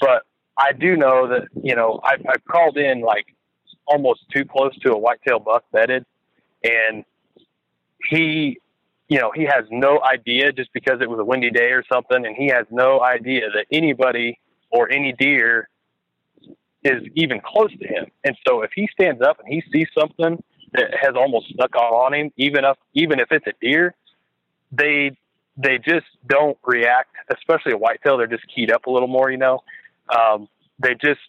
[0.00, 0.22] But
[0.56, 3.26] i do know that you know i've, I've crawled in like
[3.86, 6.04] almost too close to a whitetail buck bedded
[6.64, 7.04] and
[8.08, 8.58] he,
[9.08, 12.24] you know, he has no idea just because it was a windy day or something,
[12.24, 14.38] and he has no idea that anybody
[14.70, 15.68] or any deer
[16.84, 18.06] is even close to him.
[18.24, 20.42] And so if he stands up and he sees something
[20.72, 23.94] that has almost snuck on him, even if even if it's a deer,
[24.72, 25.16] they
[25.56, 27.14] they just don't react.
[27.36, 29.30] Especially a whitetail, they're just keyed up a little more.
[29.30, 29.62] You know,
[30.08, 31.20] um, they just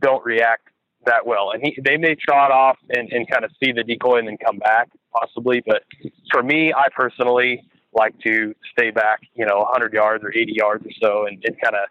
[0.00, 0.68] don't react
[1.06, 1.50] that well.
[1.52, 4.38] And he they may trot off and, and kind of see the decoy and then
[4.44, 5.62] come back possibly.
[5.66, 5.82] But
[6.30, 7.62] for me, I personally
[7.92, 11.56] like to stay back, you know, 100 yards or 80 yards or so, and, and
[11.60, 11.88] kind of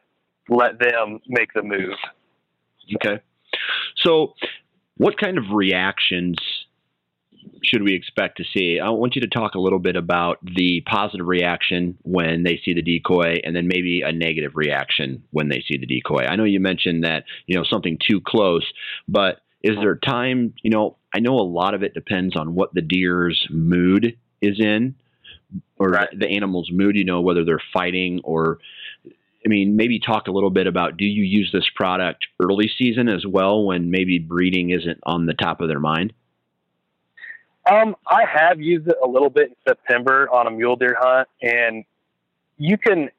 [0.49, 1.95] let them make the move.
[2.95, 3.21] Okay.
[3.97, 4.33] So,
[4.97, 6.37] what kind of reactions
[7.65, 8.79] should we expect to see?
[8.79, 12.73] I want you to talk a little bit about the positive reaction when they see
[12.73, 16.25] the decoy and then maybe a negative reaction when they see the decoy.
[16.25, 18.65] I know you mentioned that, you know, something too close,
[19.07, 22.73] but is there time, you know, I know a lot of it depends on what
[22.73, 24.95] the deer's mood is in
[25.77, 26.09] or right.
[26.17, 28.59] the animal's mood, you know, whether they're fighting or
[29.45, 33.09] I mean, maybe talk a little bit about do you use this product early season
[33.09, 36.13] as well when maybe breeding isn't on the top of their mind?
[37.69, 41.27] Um, I have used it a little bit in September on a mule deer hunt,
[41.41, 41.85] and
[42.57, 43.09] you can.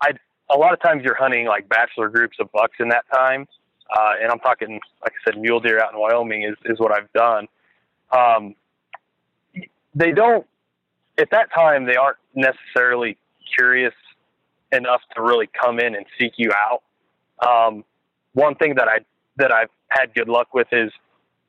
[0.00, 0.12] I
[0.50, 3.48] a lot of times you're hunting like bachelor groups of bucks in that time,
[3.96, 6.92] uh, and I'm talking like I said, mule deer out in Wyoming is is what
[6.92, 7.48] I've done.
[8.12, 8.54] Um,
[9.94, 10.46] they don't
[11.18, 13.16] at that time they aren't necessarily
[13.56, 13.94] curious
[14.72, 16.82] enough to really come in and seek you out.
[17.46, 17.84] Um,
[18.34, 18.98] one thing that I
[19.36, 20.92] that I've had good luck with is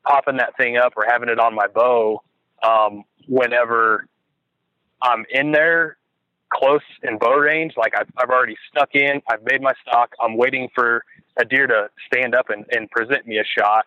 [0.06, 2.22] popping that thing up or having it on my bow
[2.62, 4.06] um, whenever
[5.02, 5.98] I'm in there
[6.52, 7.74] close in bow range.
[7.76, 10.12] Like I've, I've already stuck in, I've made my stalk.
[10.20, 11.04] I'm waiting for
[11.38, 13.86] a deer to stand up and, and present me a shot.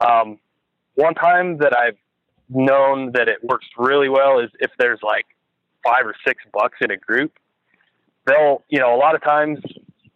[0.00, 0.38] Um,
[0.94, 1.96] one time that I've
[2.48, 5.26] known that it works really well is if there's like
[5.84, 7.32] five or six bucks in a group
[8.26, 9.58] they'll, you know, a lot of times,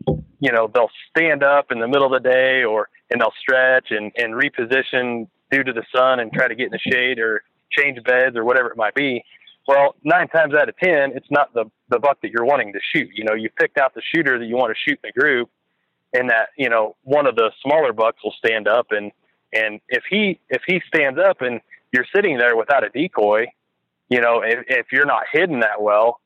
[0.07, 3.88] you know, they'll stand up in the middle of the day or, and they'll stretch
[3.90, 7.43] and, and reposition due to the sun and try to get in the shade or
[7.71, 9.23] change beds or whatever it might be.
[9.67, 12.81] Well, nine times out of 10, it's not the, the buck that you're wanting to
[12.95, 13.09] shoot.
[13.14, 15.51] You know, you picked out the shooter that you want to shoot in the group
[16.12, 19.12] and that, you know, one of the smaller bucks will stand up and,
[19.53, 21.61] and if he, if he stands up and
[21.93, 23.47] you're sitting there without a decoy,
[24.09, 26.21] you know, if, if you're not hidden that well,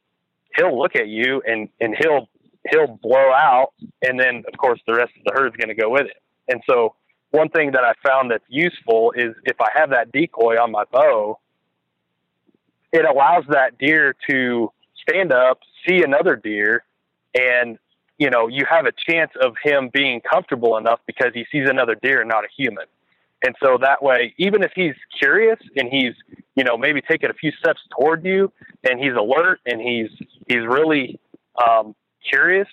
[0.56, 2.28] he'll look at you and and he'll
[2.70, 5.90] he'll blow out, and then of course the rest of the herd's going to go
[5.90, 6.22] with it.
[6.48, 6.94] And so
[7.30, 10.84] one thing that I found that's useful is if I have that decoy on my
[10.90, 11.38] bow,
[12.92, 14.72] it allows that deer to
[15.08, 16.84] stand up, see another deer,
[17.38, 17.78] and
[18.18, 21.94] you know you have a chance of him being comfortable enough because he sees another
[21.94, 22.86] deer, and not a human.
[23.44, 26.14] And so that way, even if he's curious and he's,
[26.56, 28.52] you know, maybe taking a few steps toward you
[28.88, 30.10] and he's alert and he's,
[30.48, 31.20] he's really
[31.64, 31.94] um,
[32.28, 32.66] curious,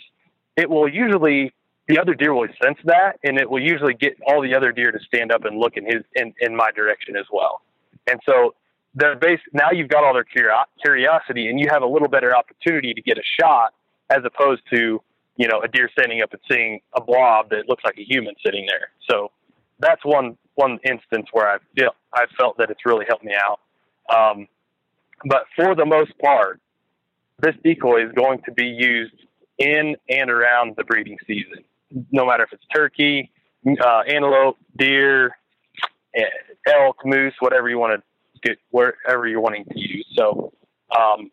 [0.58, 1.54] it will usually,
[1.88, 4.92] the other deer will sense that and it will usually get all the other deer
[4.92, 7.62] to stand up and look in his, in, in my direction as well.
[8.10, 8.56] And so
[8.96, 12.94] they're based, now you've got all their curiosity and you have a little better opportunity
[12.94, 13.74] to get a shot
[14.10, 15.02] as opposed to,
[15.38, 18.34] you know, a deer standing up and seeing a blob that looks like a human
[18.46, 18.90] sitting there.
[19.10, 19.32] So
[19.80, 23.60] that's one one instance where I feel I felt that it's really helped me out.
[24.10, 24.48] Um,
[25.26, 26.62] but for the most part,
[27.42, 29.16] this decoy is going to be used
[29.58, 31.64] in and around the breeding season,
[32.12, 33.32] no matter if it's turkey,
[33.82, 35.36] uh, antelope, deer,
[36.16, 36.24] eh,
[36.68, 40.06] elk, moose, whatever you want to get, wherever you're wanting to use.
[40.16, 40.54] So
[40.98, 41.32] um,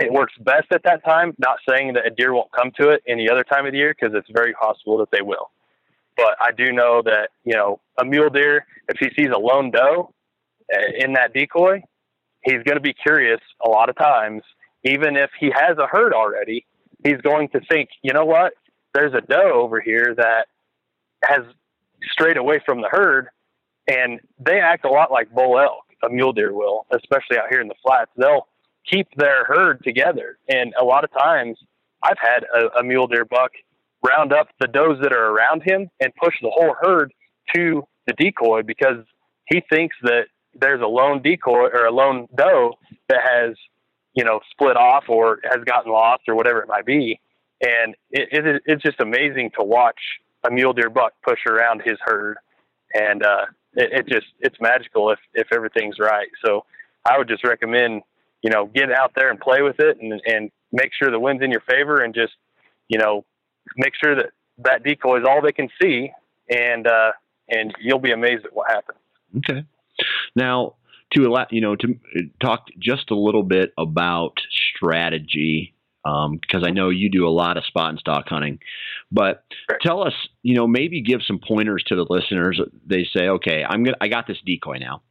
[0.00, 1.34] it works best at that time.
[1.38, 3.94] Not saying that a deer won't come to it any other time of the year
[3.98, 5.50] because it's very possible that they will.
[6.16, 9.70] But I do know that, you know, a mule deer, if he sees a lone
[9.70, 10.14] doe
[10.74, 11.82] uh, in that decoy,
[12.42, 14.42] he's going to be curious a lot of times.
[14.84, 16.64] Even if he has a herd already,
[17.04, 18.54] he's going to think, you know what?
[18.96, 20.46] There's a doe over here that
[21.22, 21.42] has
[22.12, 23.28] strayed away from the herd,
[23.86, 27.60] and they act a lot like bull elk, a mule deer will, especially out here
[27.60, 28.10] in the flats.
[28.16, 28.46] They'll
[28.90, 30.38] keep their herd together.
[30.48, 31.58] And a lot of times,
[32.02, 33.50] I've had a, a mule deer buck
[34.02, 37.12] round up the does that are around him and push the whole herd
[37.54, 39.04] to the decoy because
[39.44, 40.28] he thinks that
[40.58, 42.72] there's a lone decoy or a lone doe
[43.10, 43.56] that has,
[44.14, 47.20] you know, split off or has gotten lost or whatever it might be.
[47.60, 49.98] And it, it, it's just amazing to watch
[50.46, 52.36] a mule deer buck push around his herd.
[52.94, 56.28] And, uh, it, it just, it's magical if, if everything's right.
[56.44, 56.64] So
[57.04, 58.02] I would just recommend,
[58.42, 61.42] you know, get out there and play with it and, and make sure the wind's
[61.42, 62.34] in your favor and just,
[62.88, 63.24] you know,
[63.76, 64.26] make sure that
[64.58, 66.10] that decoy is all they can see,
[66.48, 67.12] and uh,
[67.48, 68.98] and you'll be amazed at what happens.
[69.38, 69.64] Okay.
[70.34, 70.74] Now,
[71.12, 71.98] to allow you know to
[72.40, 75.74] talk just a little bit about strategy
[76.40, 78.58] because um, I know you do a lot of spot and stalk hunting.
[79.10, 79.44] But
[79.82, 82.60] tell us, you know, maybe give some pointers to the listeners.
[82.86, 85.02] They say, okay, I'm gonna, I got this decoy now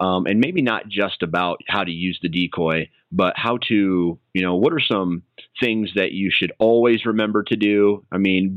[0.00, 4.42] um, and maybe not just about how to use the decoy, but how to, you
[4.42, 5.22] know, what are some
[5.60, 8.04] things that you should always remember to do?
[8.10, 8.56] I mean,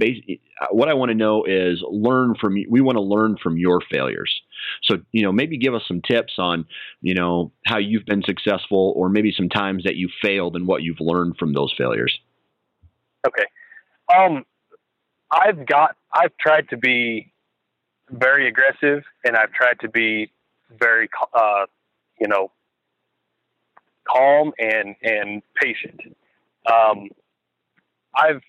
[0.72, 2.56] what I want to know is learn from.
[2.68, 4.42] We want to learn from your failures.
[4.84, 6.66] So, you know, maybe give us some tips on,
[7.02, 10.82] you know, how you've been successful, or maybe some times that you failed and what
[10.82, 12.18] you've learned from those failures.
[13.28, 13.46] Okay.
[14.14, 14.44] Um,
[15.32, 15.96] I've got.
[16.12, 17.32] I've tried to be
[18.10, 20.32] very aggressive, and I've tried to be
[20.80, 21.66] very, uh,
[22.20, 22.52] you know,
[24.08, 26.00] calm and and patient.
[26.66, 27.10] Um,
[28.16, 28.42] I've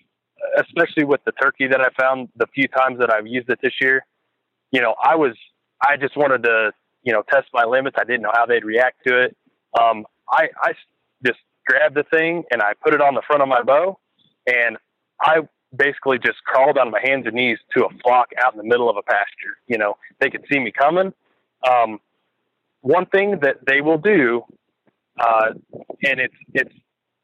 [0.57, 3.73] especially with the turkey that I found the few times that I've used it this
[3.81, 4.05] year.
[4.71, 5.35] You know, I was
[5.81, 6.71] I just wanted to
[7.03, 7.97] you know test my limits.
[7.99, 9.37] I didn't know how they'd react to it.
[9.79, 10.73] Um, I I
[11.25, 13.99] just grabbed the thing and I put it on the front of my bow,
[14.47, 14.77] and
[15.21, 18.63] I basically just crawled on my hands and knees to a flock out in the
[18.63, 19.57] middle of a pasture.
[19.67, 21.13] You know, they could see me coming.
[21.69, 21.99] Um,
[22.81, 24.43] one thing that they will do,
[25.19, 25.51] uh,
[26.03, 26.73] and it's it's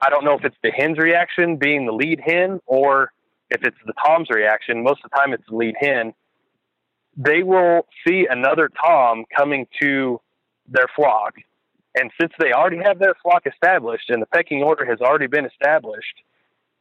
[0.02, 3.12] I don't know if it's the hen's reaction being the lead hen or
[3.50, 4.84] if it's the tom's reaction.
[4.84, 6.14] Most of the time, it's the lead hen.
[7.18, 10.20] They will see another tom coming to
[10.68, 11.36] their flock,
[11.96, 15.46] and since they already have their flock established and the pecking order has already been
[15.46, 16.24] established,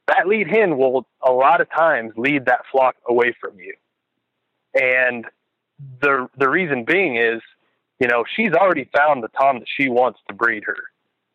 [0.09, 3.75] that lead hen will a lot of times lead that flock away from you.
[4.75, 5.27] And
[6.01, 7.41] the the reason being is
[8.01, 10.77] you know, she's already found the Tom that she wants to breed her.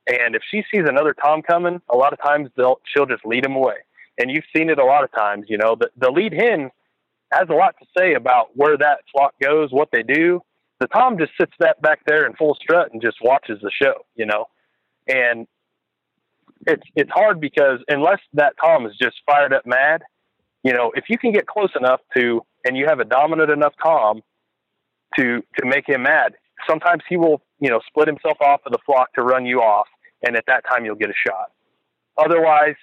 [0.08, 3.46] And if she sees another Tom coming, a lot of times they'll, she'll just lead
[3.46, 3.76] him away.
[4.18, 6.72] And you've seen it a lot of times, you know, the, the lead hen
[7.32, 10.42] has a lot to say about where that flock goes, what they do.
[10.80, 14.06] The Tom just sits that back there in full strut and just watches the show,
[14.16, 14.46] you know,
[15.08, 15.48] and
[16.68, 20.02] it's, it's hard because unless that Tom is just fired up mad,
[20.64, 23.74] you know, if you can get close enough to, and you have a dominant enough
[23.84, 24.22] Tom
[25.18, 26.36] to, to make him mad,
[26.68, 29.88] sometimes he will, you know, split himself off of the flock to run you off,
[30.26, 31.52] and at that time you'll get a shot.
[32.18, 32.76] Otherwise,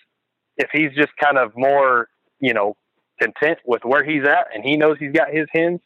[0.56, 2.08] if he's just kind of more,
[2.40, 2.76] you know,
[3.20, 5.80] content with where he's at and he knows he's got his hens,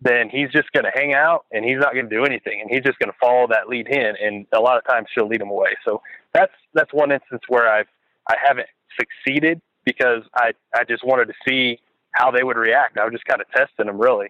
[0.00, 2.70] then he's just going to hang out and he's not going to do anything and
[2.70, 5.40] he's just going to follow that lead hen and a lot of times she'll lead
[5.40, 5.70] him away.
[5.84, 6.00] So
[6.32, 7.88] that's that's one instance where I've
[8.28, 8.68] I haven't
[8.98, 11.80] succeeded because I I just wanted to see
[12.12, 12.96] how they would react.
[12.96, 14.28] I was just kind of testing them really.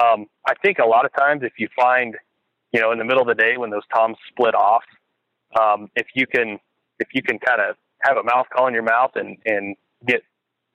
[0.00, 2.16] Um, I think a lot of times if you find
[2.72, 4.84] you know, in the middle of the day when those toms split off,
[5.60, 6.58] um, if you can,
[6.98, 10.22] if you can kind of have a mouth call in your mouth and, and get,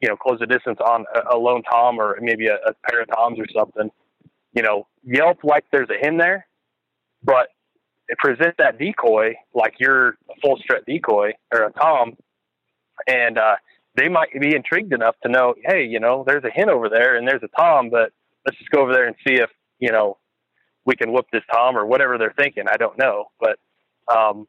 [0.02, 3.02] you know, close the distance on a, a lone tom or maybe a, a pair
[3.02, 3.92] of toms or something,
[4.54, 6.48] you know, yelp like there's a hen there,
[7.24, 7.50] but
[8.18, 12.16] present that decoy like you're a full strut decoy or a tom,
[13.08, 13.56] and uh,
[13.96, 17.16] they might be intrigued enough to know, hey, you know, there's a hen over there
[17.16, 18.12] and there's a tom, but
[18.46, 20.18] let's just go over there and see if you know
[20.86, 22.66] we can whoop this Tom or whatever they're thinking.
[22.72, 23.60] I don't know, but
[24.12, 24.48] um,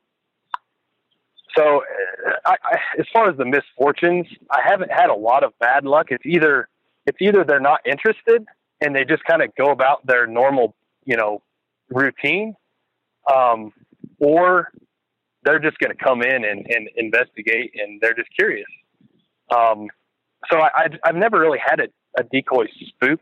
[1.57, 5.53] so uh, I, I, as far as the misfortunes, I haven't had a lot of
[5.59, 6.07] bad luck.
[6.11, 6.68] It's either
[7.07, 8.45] it's either they're not interested
[8.80, 10.74] and they just kind of go about their normal,
[11.05, 11.43] you know,
[11.91, 12.55] routine,
[13.33, 13.72] um,
[14.18, 14.72] or
[15.45, 18.66] they're just going to come in and, and investigate and they're just curious.
[19.55, 19.89] Um,
[20.51, 23.20] so I, have never really had a, a decoy spook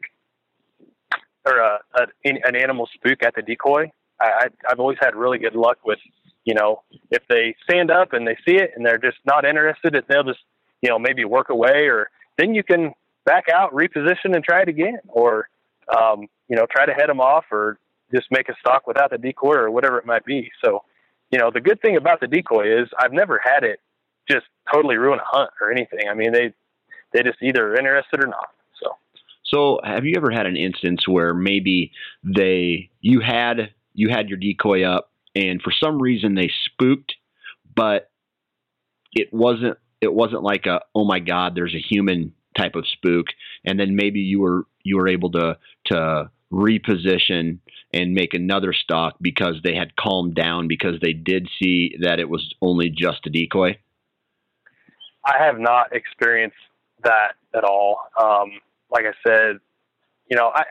[1.47, 3.91] or a, a an animal spook at the decoy.
[4.21, 5.99] I, I've always had really good luck with,
[6.45, 9.95] you know, if they stand up and they see it and they're just not interested,
[10.09, 10.41] they'll just,
[10.83, 12.93] you know, maybe work away, or then you can
[13.25, 15.49] back out, reposition, and try it again, or,
[15.97, 17.79] um, you know, try to head them off, or
[18.15, 20.51] just make a stalk without the decoy, or whatever it might be.
[20.63, 20.83] So,
[21.31, 23.81] you know, the good thing about the decoy is I've never had it
[24.29, 26.09] just totally ruin a hunt or anything.
[26.11, 26.53] I mean, they
[27.13, 28.51] they just either are interested or not.
[29.53, 31.93] So, have you ever had an instance where maybe
[32.23, 37.15] they you had you had your decoy up and for some reason they spooked,
[37.75, 38.11] but
[39.13, 43.27] it wasn't it wasn't like a oh my god, there's a human type of spook,
[43.65, 47.59] and then maybe you were you were able to to reposition
[47.93, 52.29] and make another stalk because they had calmed down because they did see that it
[52.29, 53.79] was only just a decoy?
[55.25, 56.57] I have not experienced
[57.05, 57.99] that at all.
[58.21, 58.51] Um,
[58.91, 59.59] like I said,
[60.29, 60.65] you know, I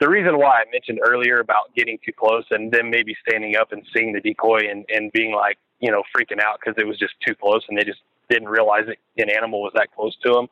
[0.00, 3.72] the reason why I mentioned earlier about getting too close and then maybe standing up
[3.72, 6.98] and seeing the decoy and, and being like, you know, freaking out because it was
[6.98, 8.84] just too close and they just didn't realize
[9.16, 10.48] an animal was that close to them.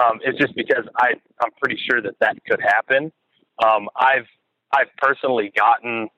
[0.00, 3.10] Um, it's just because I I'm pretty sure that that could happen.
[3.64, 4.26] Um, I've
[4.72, 6.08] I've personally gotten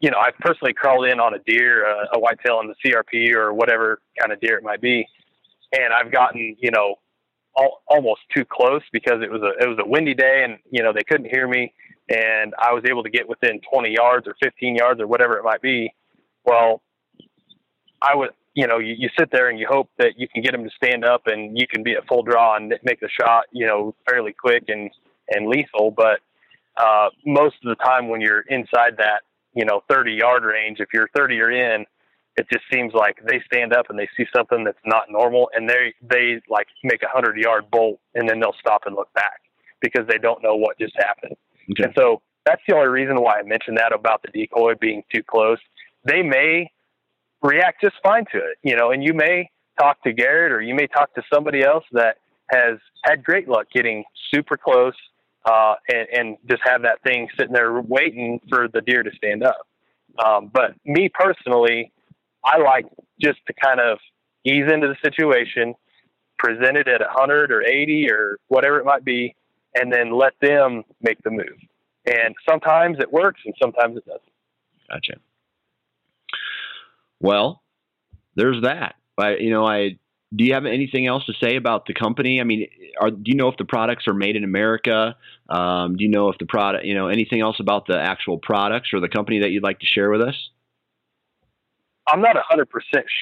[0.00, 3.34] you know, I've personally crawled in on a deer, uh, a whitetail in the CRP
[3.34, 5.06] or whatever kind of deer it might be,
[5.72, 6.96] and I've gotten, you know,
[7.56, 10.82] all, almost too close because it was a it was a windy day and you
[10.82, 11.72] know they couldn't hear me,
[12.08, 15.44] and I was able to get within 20 yards or 15 yards or whatever it
[15.44, 15.92] might be.
[16.44, 16.82] Well,
[18.00, 20.52] I would, you know, you, you sit there and you hope that you can get
[20.52, 23.44] them to stand up and you can be at full draw and make the shot,
[23.52, 24.90] you know, fairly quick and
[25.28, 25.90] and lethal.
[25.90, 26.20] But
[26.76, 29.22] uh, most of the time when you're inside that,
[29.54, 31.86] you know, 30 yard range, if you're 30 or in,
[32.36, 35.68] it just seems like they stand up and they see something that's not normal and
[35.68, 39.40] they they like make a hundred yard bolt and then they'll stop and look back
[39.80, 41.36] because they don't know what just happened.
[41.70, 41.84] Okay.
[41.84, 45.22] And so that's the only reason why I mentioned that about the decoy being too
[45.22, 45.58] close.
[46.04, 46.70] They may
[47.42, 50.74] react just fine to it, you know, and you may talk to Garrett or you
[50.74, 52.18] may talk to somebody else that
[52.50, 54.94] has had great luck getting super close
[55.44, 59.42] uh, and, and just have that thing sitting there waiting for the deer to stand
[59.42, 59.66] up.
[60.24, 61.92] Um, but me personally,
[62.46, 62.86] I like
[63.20, 63.98] just to kind of
[64.44, 65.74] ease into the situation,
[66.38, 69.34] present it at 100 or 80 or whatever it might be,
[69.74, 71.58] and then let them make the move.
[72.06, 74.22] And sometimes it works and sometimes it doesn't.
[74.88, 75.18] Gotcha.
[77.20, 77.62] Well,
[78.36, 78.94] there's that.
[79.18, 79.98] I, you know, I
[80.34, 82.40] do you have anything else to say about the company?
[82.40, 82.68] I mean,
[83.00, 85.16] are, do you know if the products are made in America?
[85.48, 88.90] Um, do you know if the product, you know, anything else about the actual products
[88.92, 90.34] or the company that you'd like to share with us?
[92.08, 92.66] I'm not 100%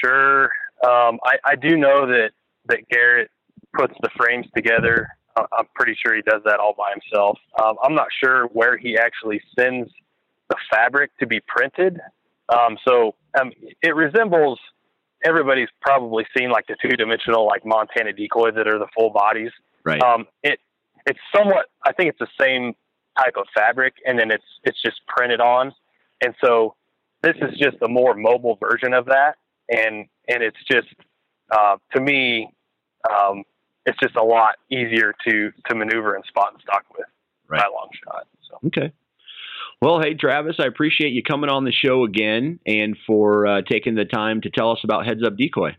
[0.05, 0.45] sure.
[0.85, 2.31] Um, I, I do know that,
[2.67, 3.31] that Garrett
[3.77, 5.09] puts the frames together.
[5.37, 7.39] I'm pretty sure he does that all by himself.
[7.63, 9.91] Um, I'm not sure where he actually sends
[10.49, 11.99] the fabric to be printed.
[12.49, 13.51] Um, so um,
[13.83, 14.61] it resembles
[15.25, 19.51] everybody's probably seen like the two dimensional like Montana decoys that are the full bodies.
[19.85, 20.03] Right.
[20.03, 20.61] Um, it
[21.07, 21.67] it's somewhat.
[21.85, 22.75] I think it's the same
[23.19, 25.73] type of fabric, and then it's it's just printed on,
[26.23, 26.75] and so
[27.25, 29.37] this is just a more mobile version of that,
[29.69, 30.89] and and it's just
[31.51, 32.49] uh, to me,
[33.11, 33.45] um,
[33.87, 37.07] it's just a lot easier to to maneuver and spot and stalk with
[37.49, 37.61] right.
[37.61, 38.27] by long shot.
[38.49, 38.59] So.
[38.67, 38.93] Okay.
[39.81, 43.95] Well, hey, Travis, I appreciate you coming on the show again and for uh, taking
[43.95, 45.77] the time to tell us about Heads Up Decoy.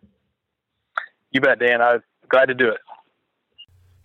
[1.32, 1.82] You bet, Dan.
[1.82, 2.78] I'm glad to do it.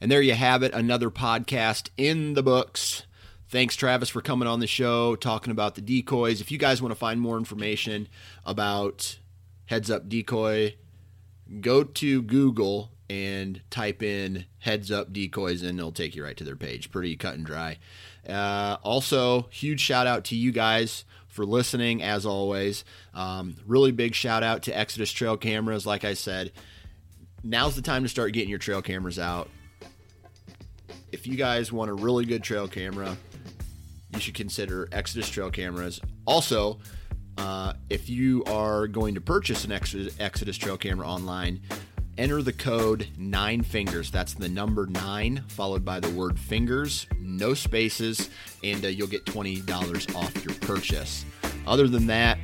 [0.01, 3.05] And there you have it, another podcast in the books.
[3.51, 6.41] Thanks, Travis, for coming on the show, talking about the decoys.
[6.41, 8.07] If you guys want to find more information
[8.47, 9.19] about
[9.67, 10.77] Heads Up Decoy,
[11.61, 16.45] go to Google and type in Heads Up Decoys, and it'll take you right to
[16.45, 16.93] their page.
[16.93, 17.79] Pretty cut and dry.
[18.29, 22.85] Uh, also, huge shout out to you guys for listening, as always.
[23.15, 25.85] Um, really big shout out to Exodus Trail Cameras.
[25.85, 26.53] Like I said,
[27.43, 29.51] now's the time to start getting your trail cameras out.
[31.11, 33.17] If you guys want a really good trail camera,
[34.13, 36.01] you should consider Exodus Trail Cameras.
[36.27, 36.79] Also,
[37.39, 41.61] uh, if you are going to purchase an Exodus Trail camera online,
[42.19, 44.11] enter the code nine fingers.
[44.11, 48.29] That's the number nine followed by the word fingers, no spaces,
[48.63, 51.25] and uh, you'll get $20 off your purchase.
[51.67, 52.39] Other than that,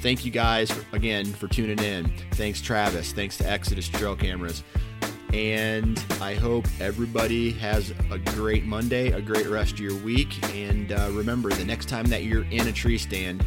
[0.00, 2.10] thank you guys again for tuning in.
[2.32, 3.12] Thanks, Travis.
[3.12, 4.64] Thanks to Exodus Trail Cameras.
[5.32, 10.44] And I hope everybody has a great Monday, a great rest of your week.
[10.54, 13.44] And uh, remember, the next time that you're in a tree stand,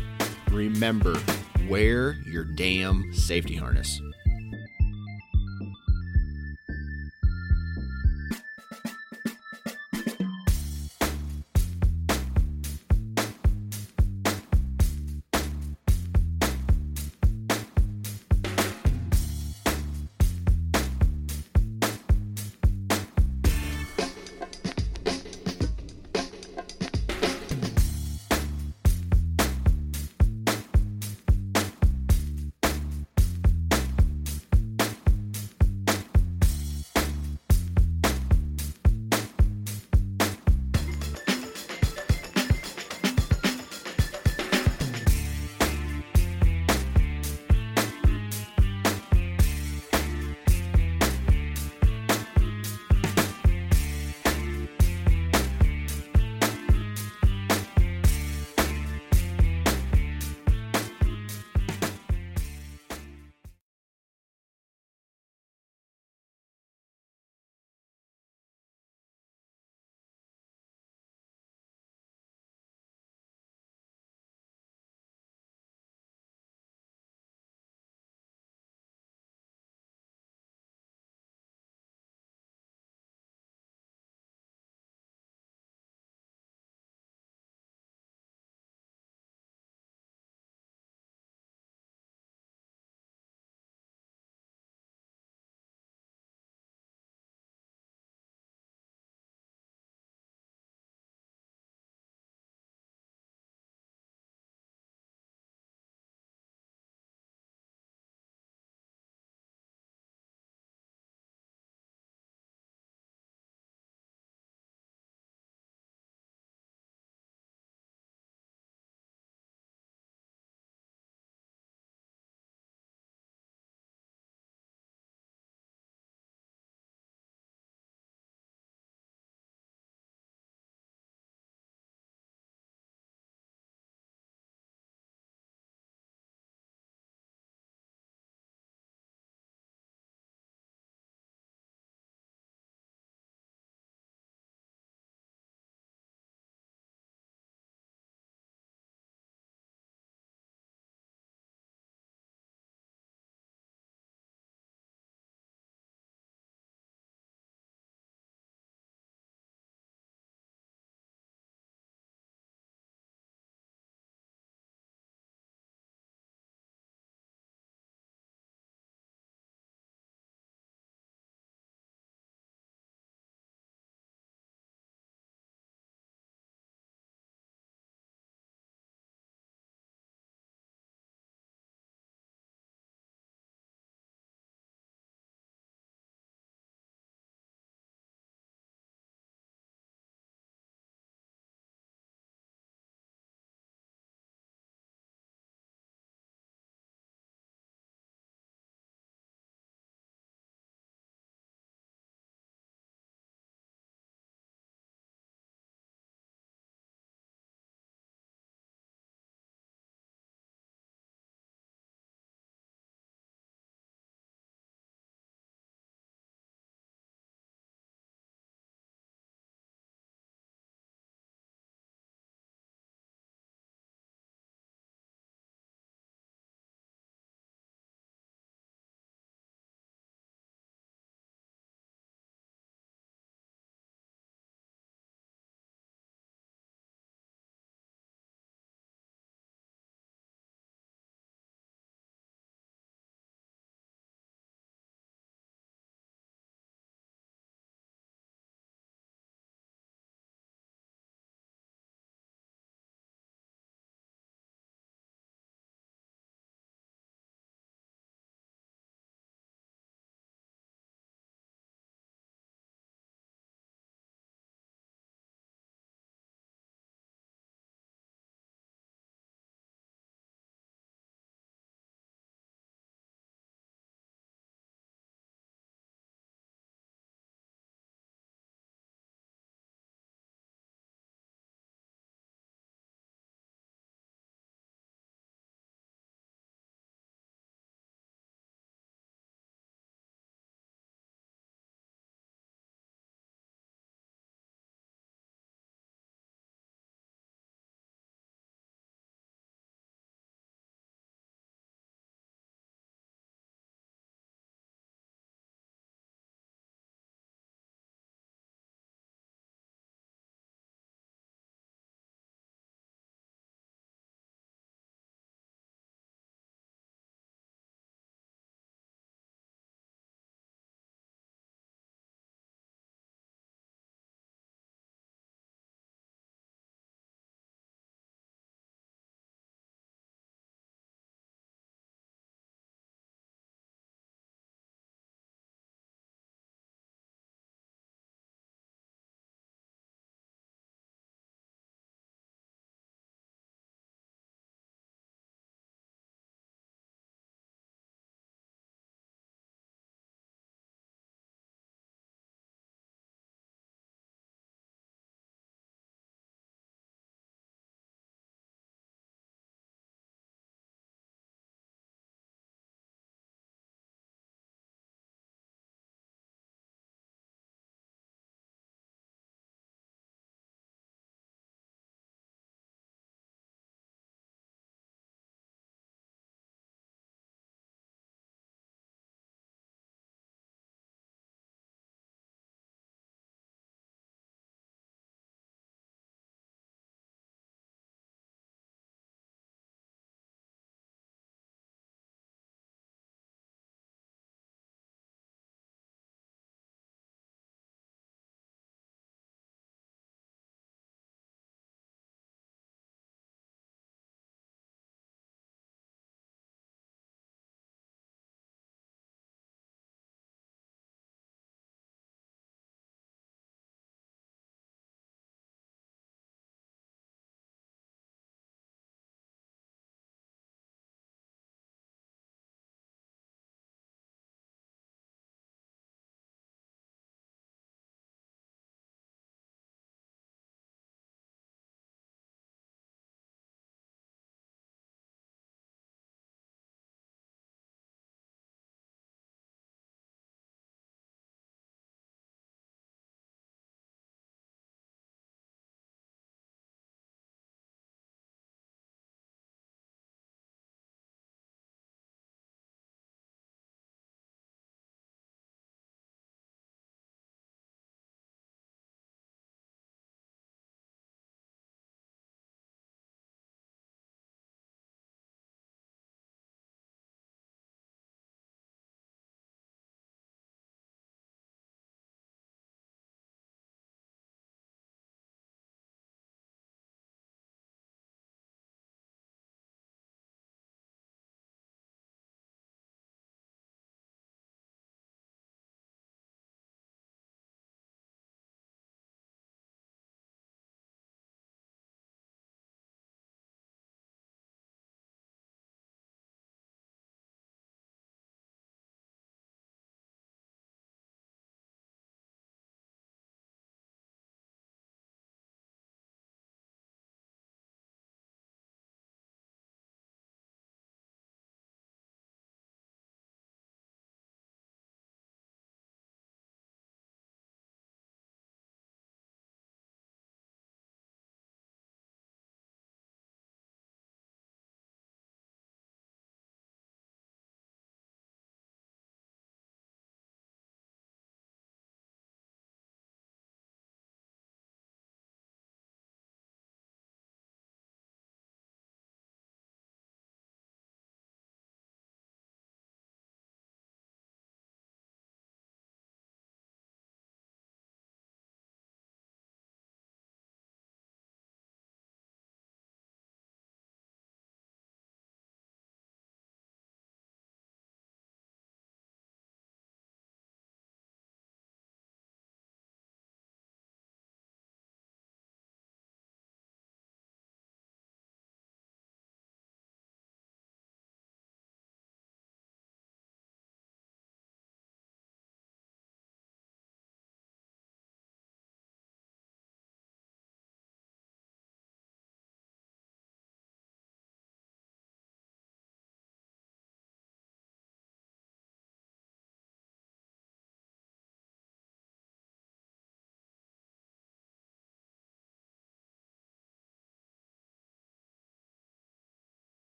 [0.49, 1.21] remember,
[1.67, 3.99] wear your damn safety harness.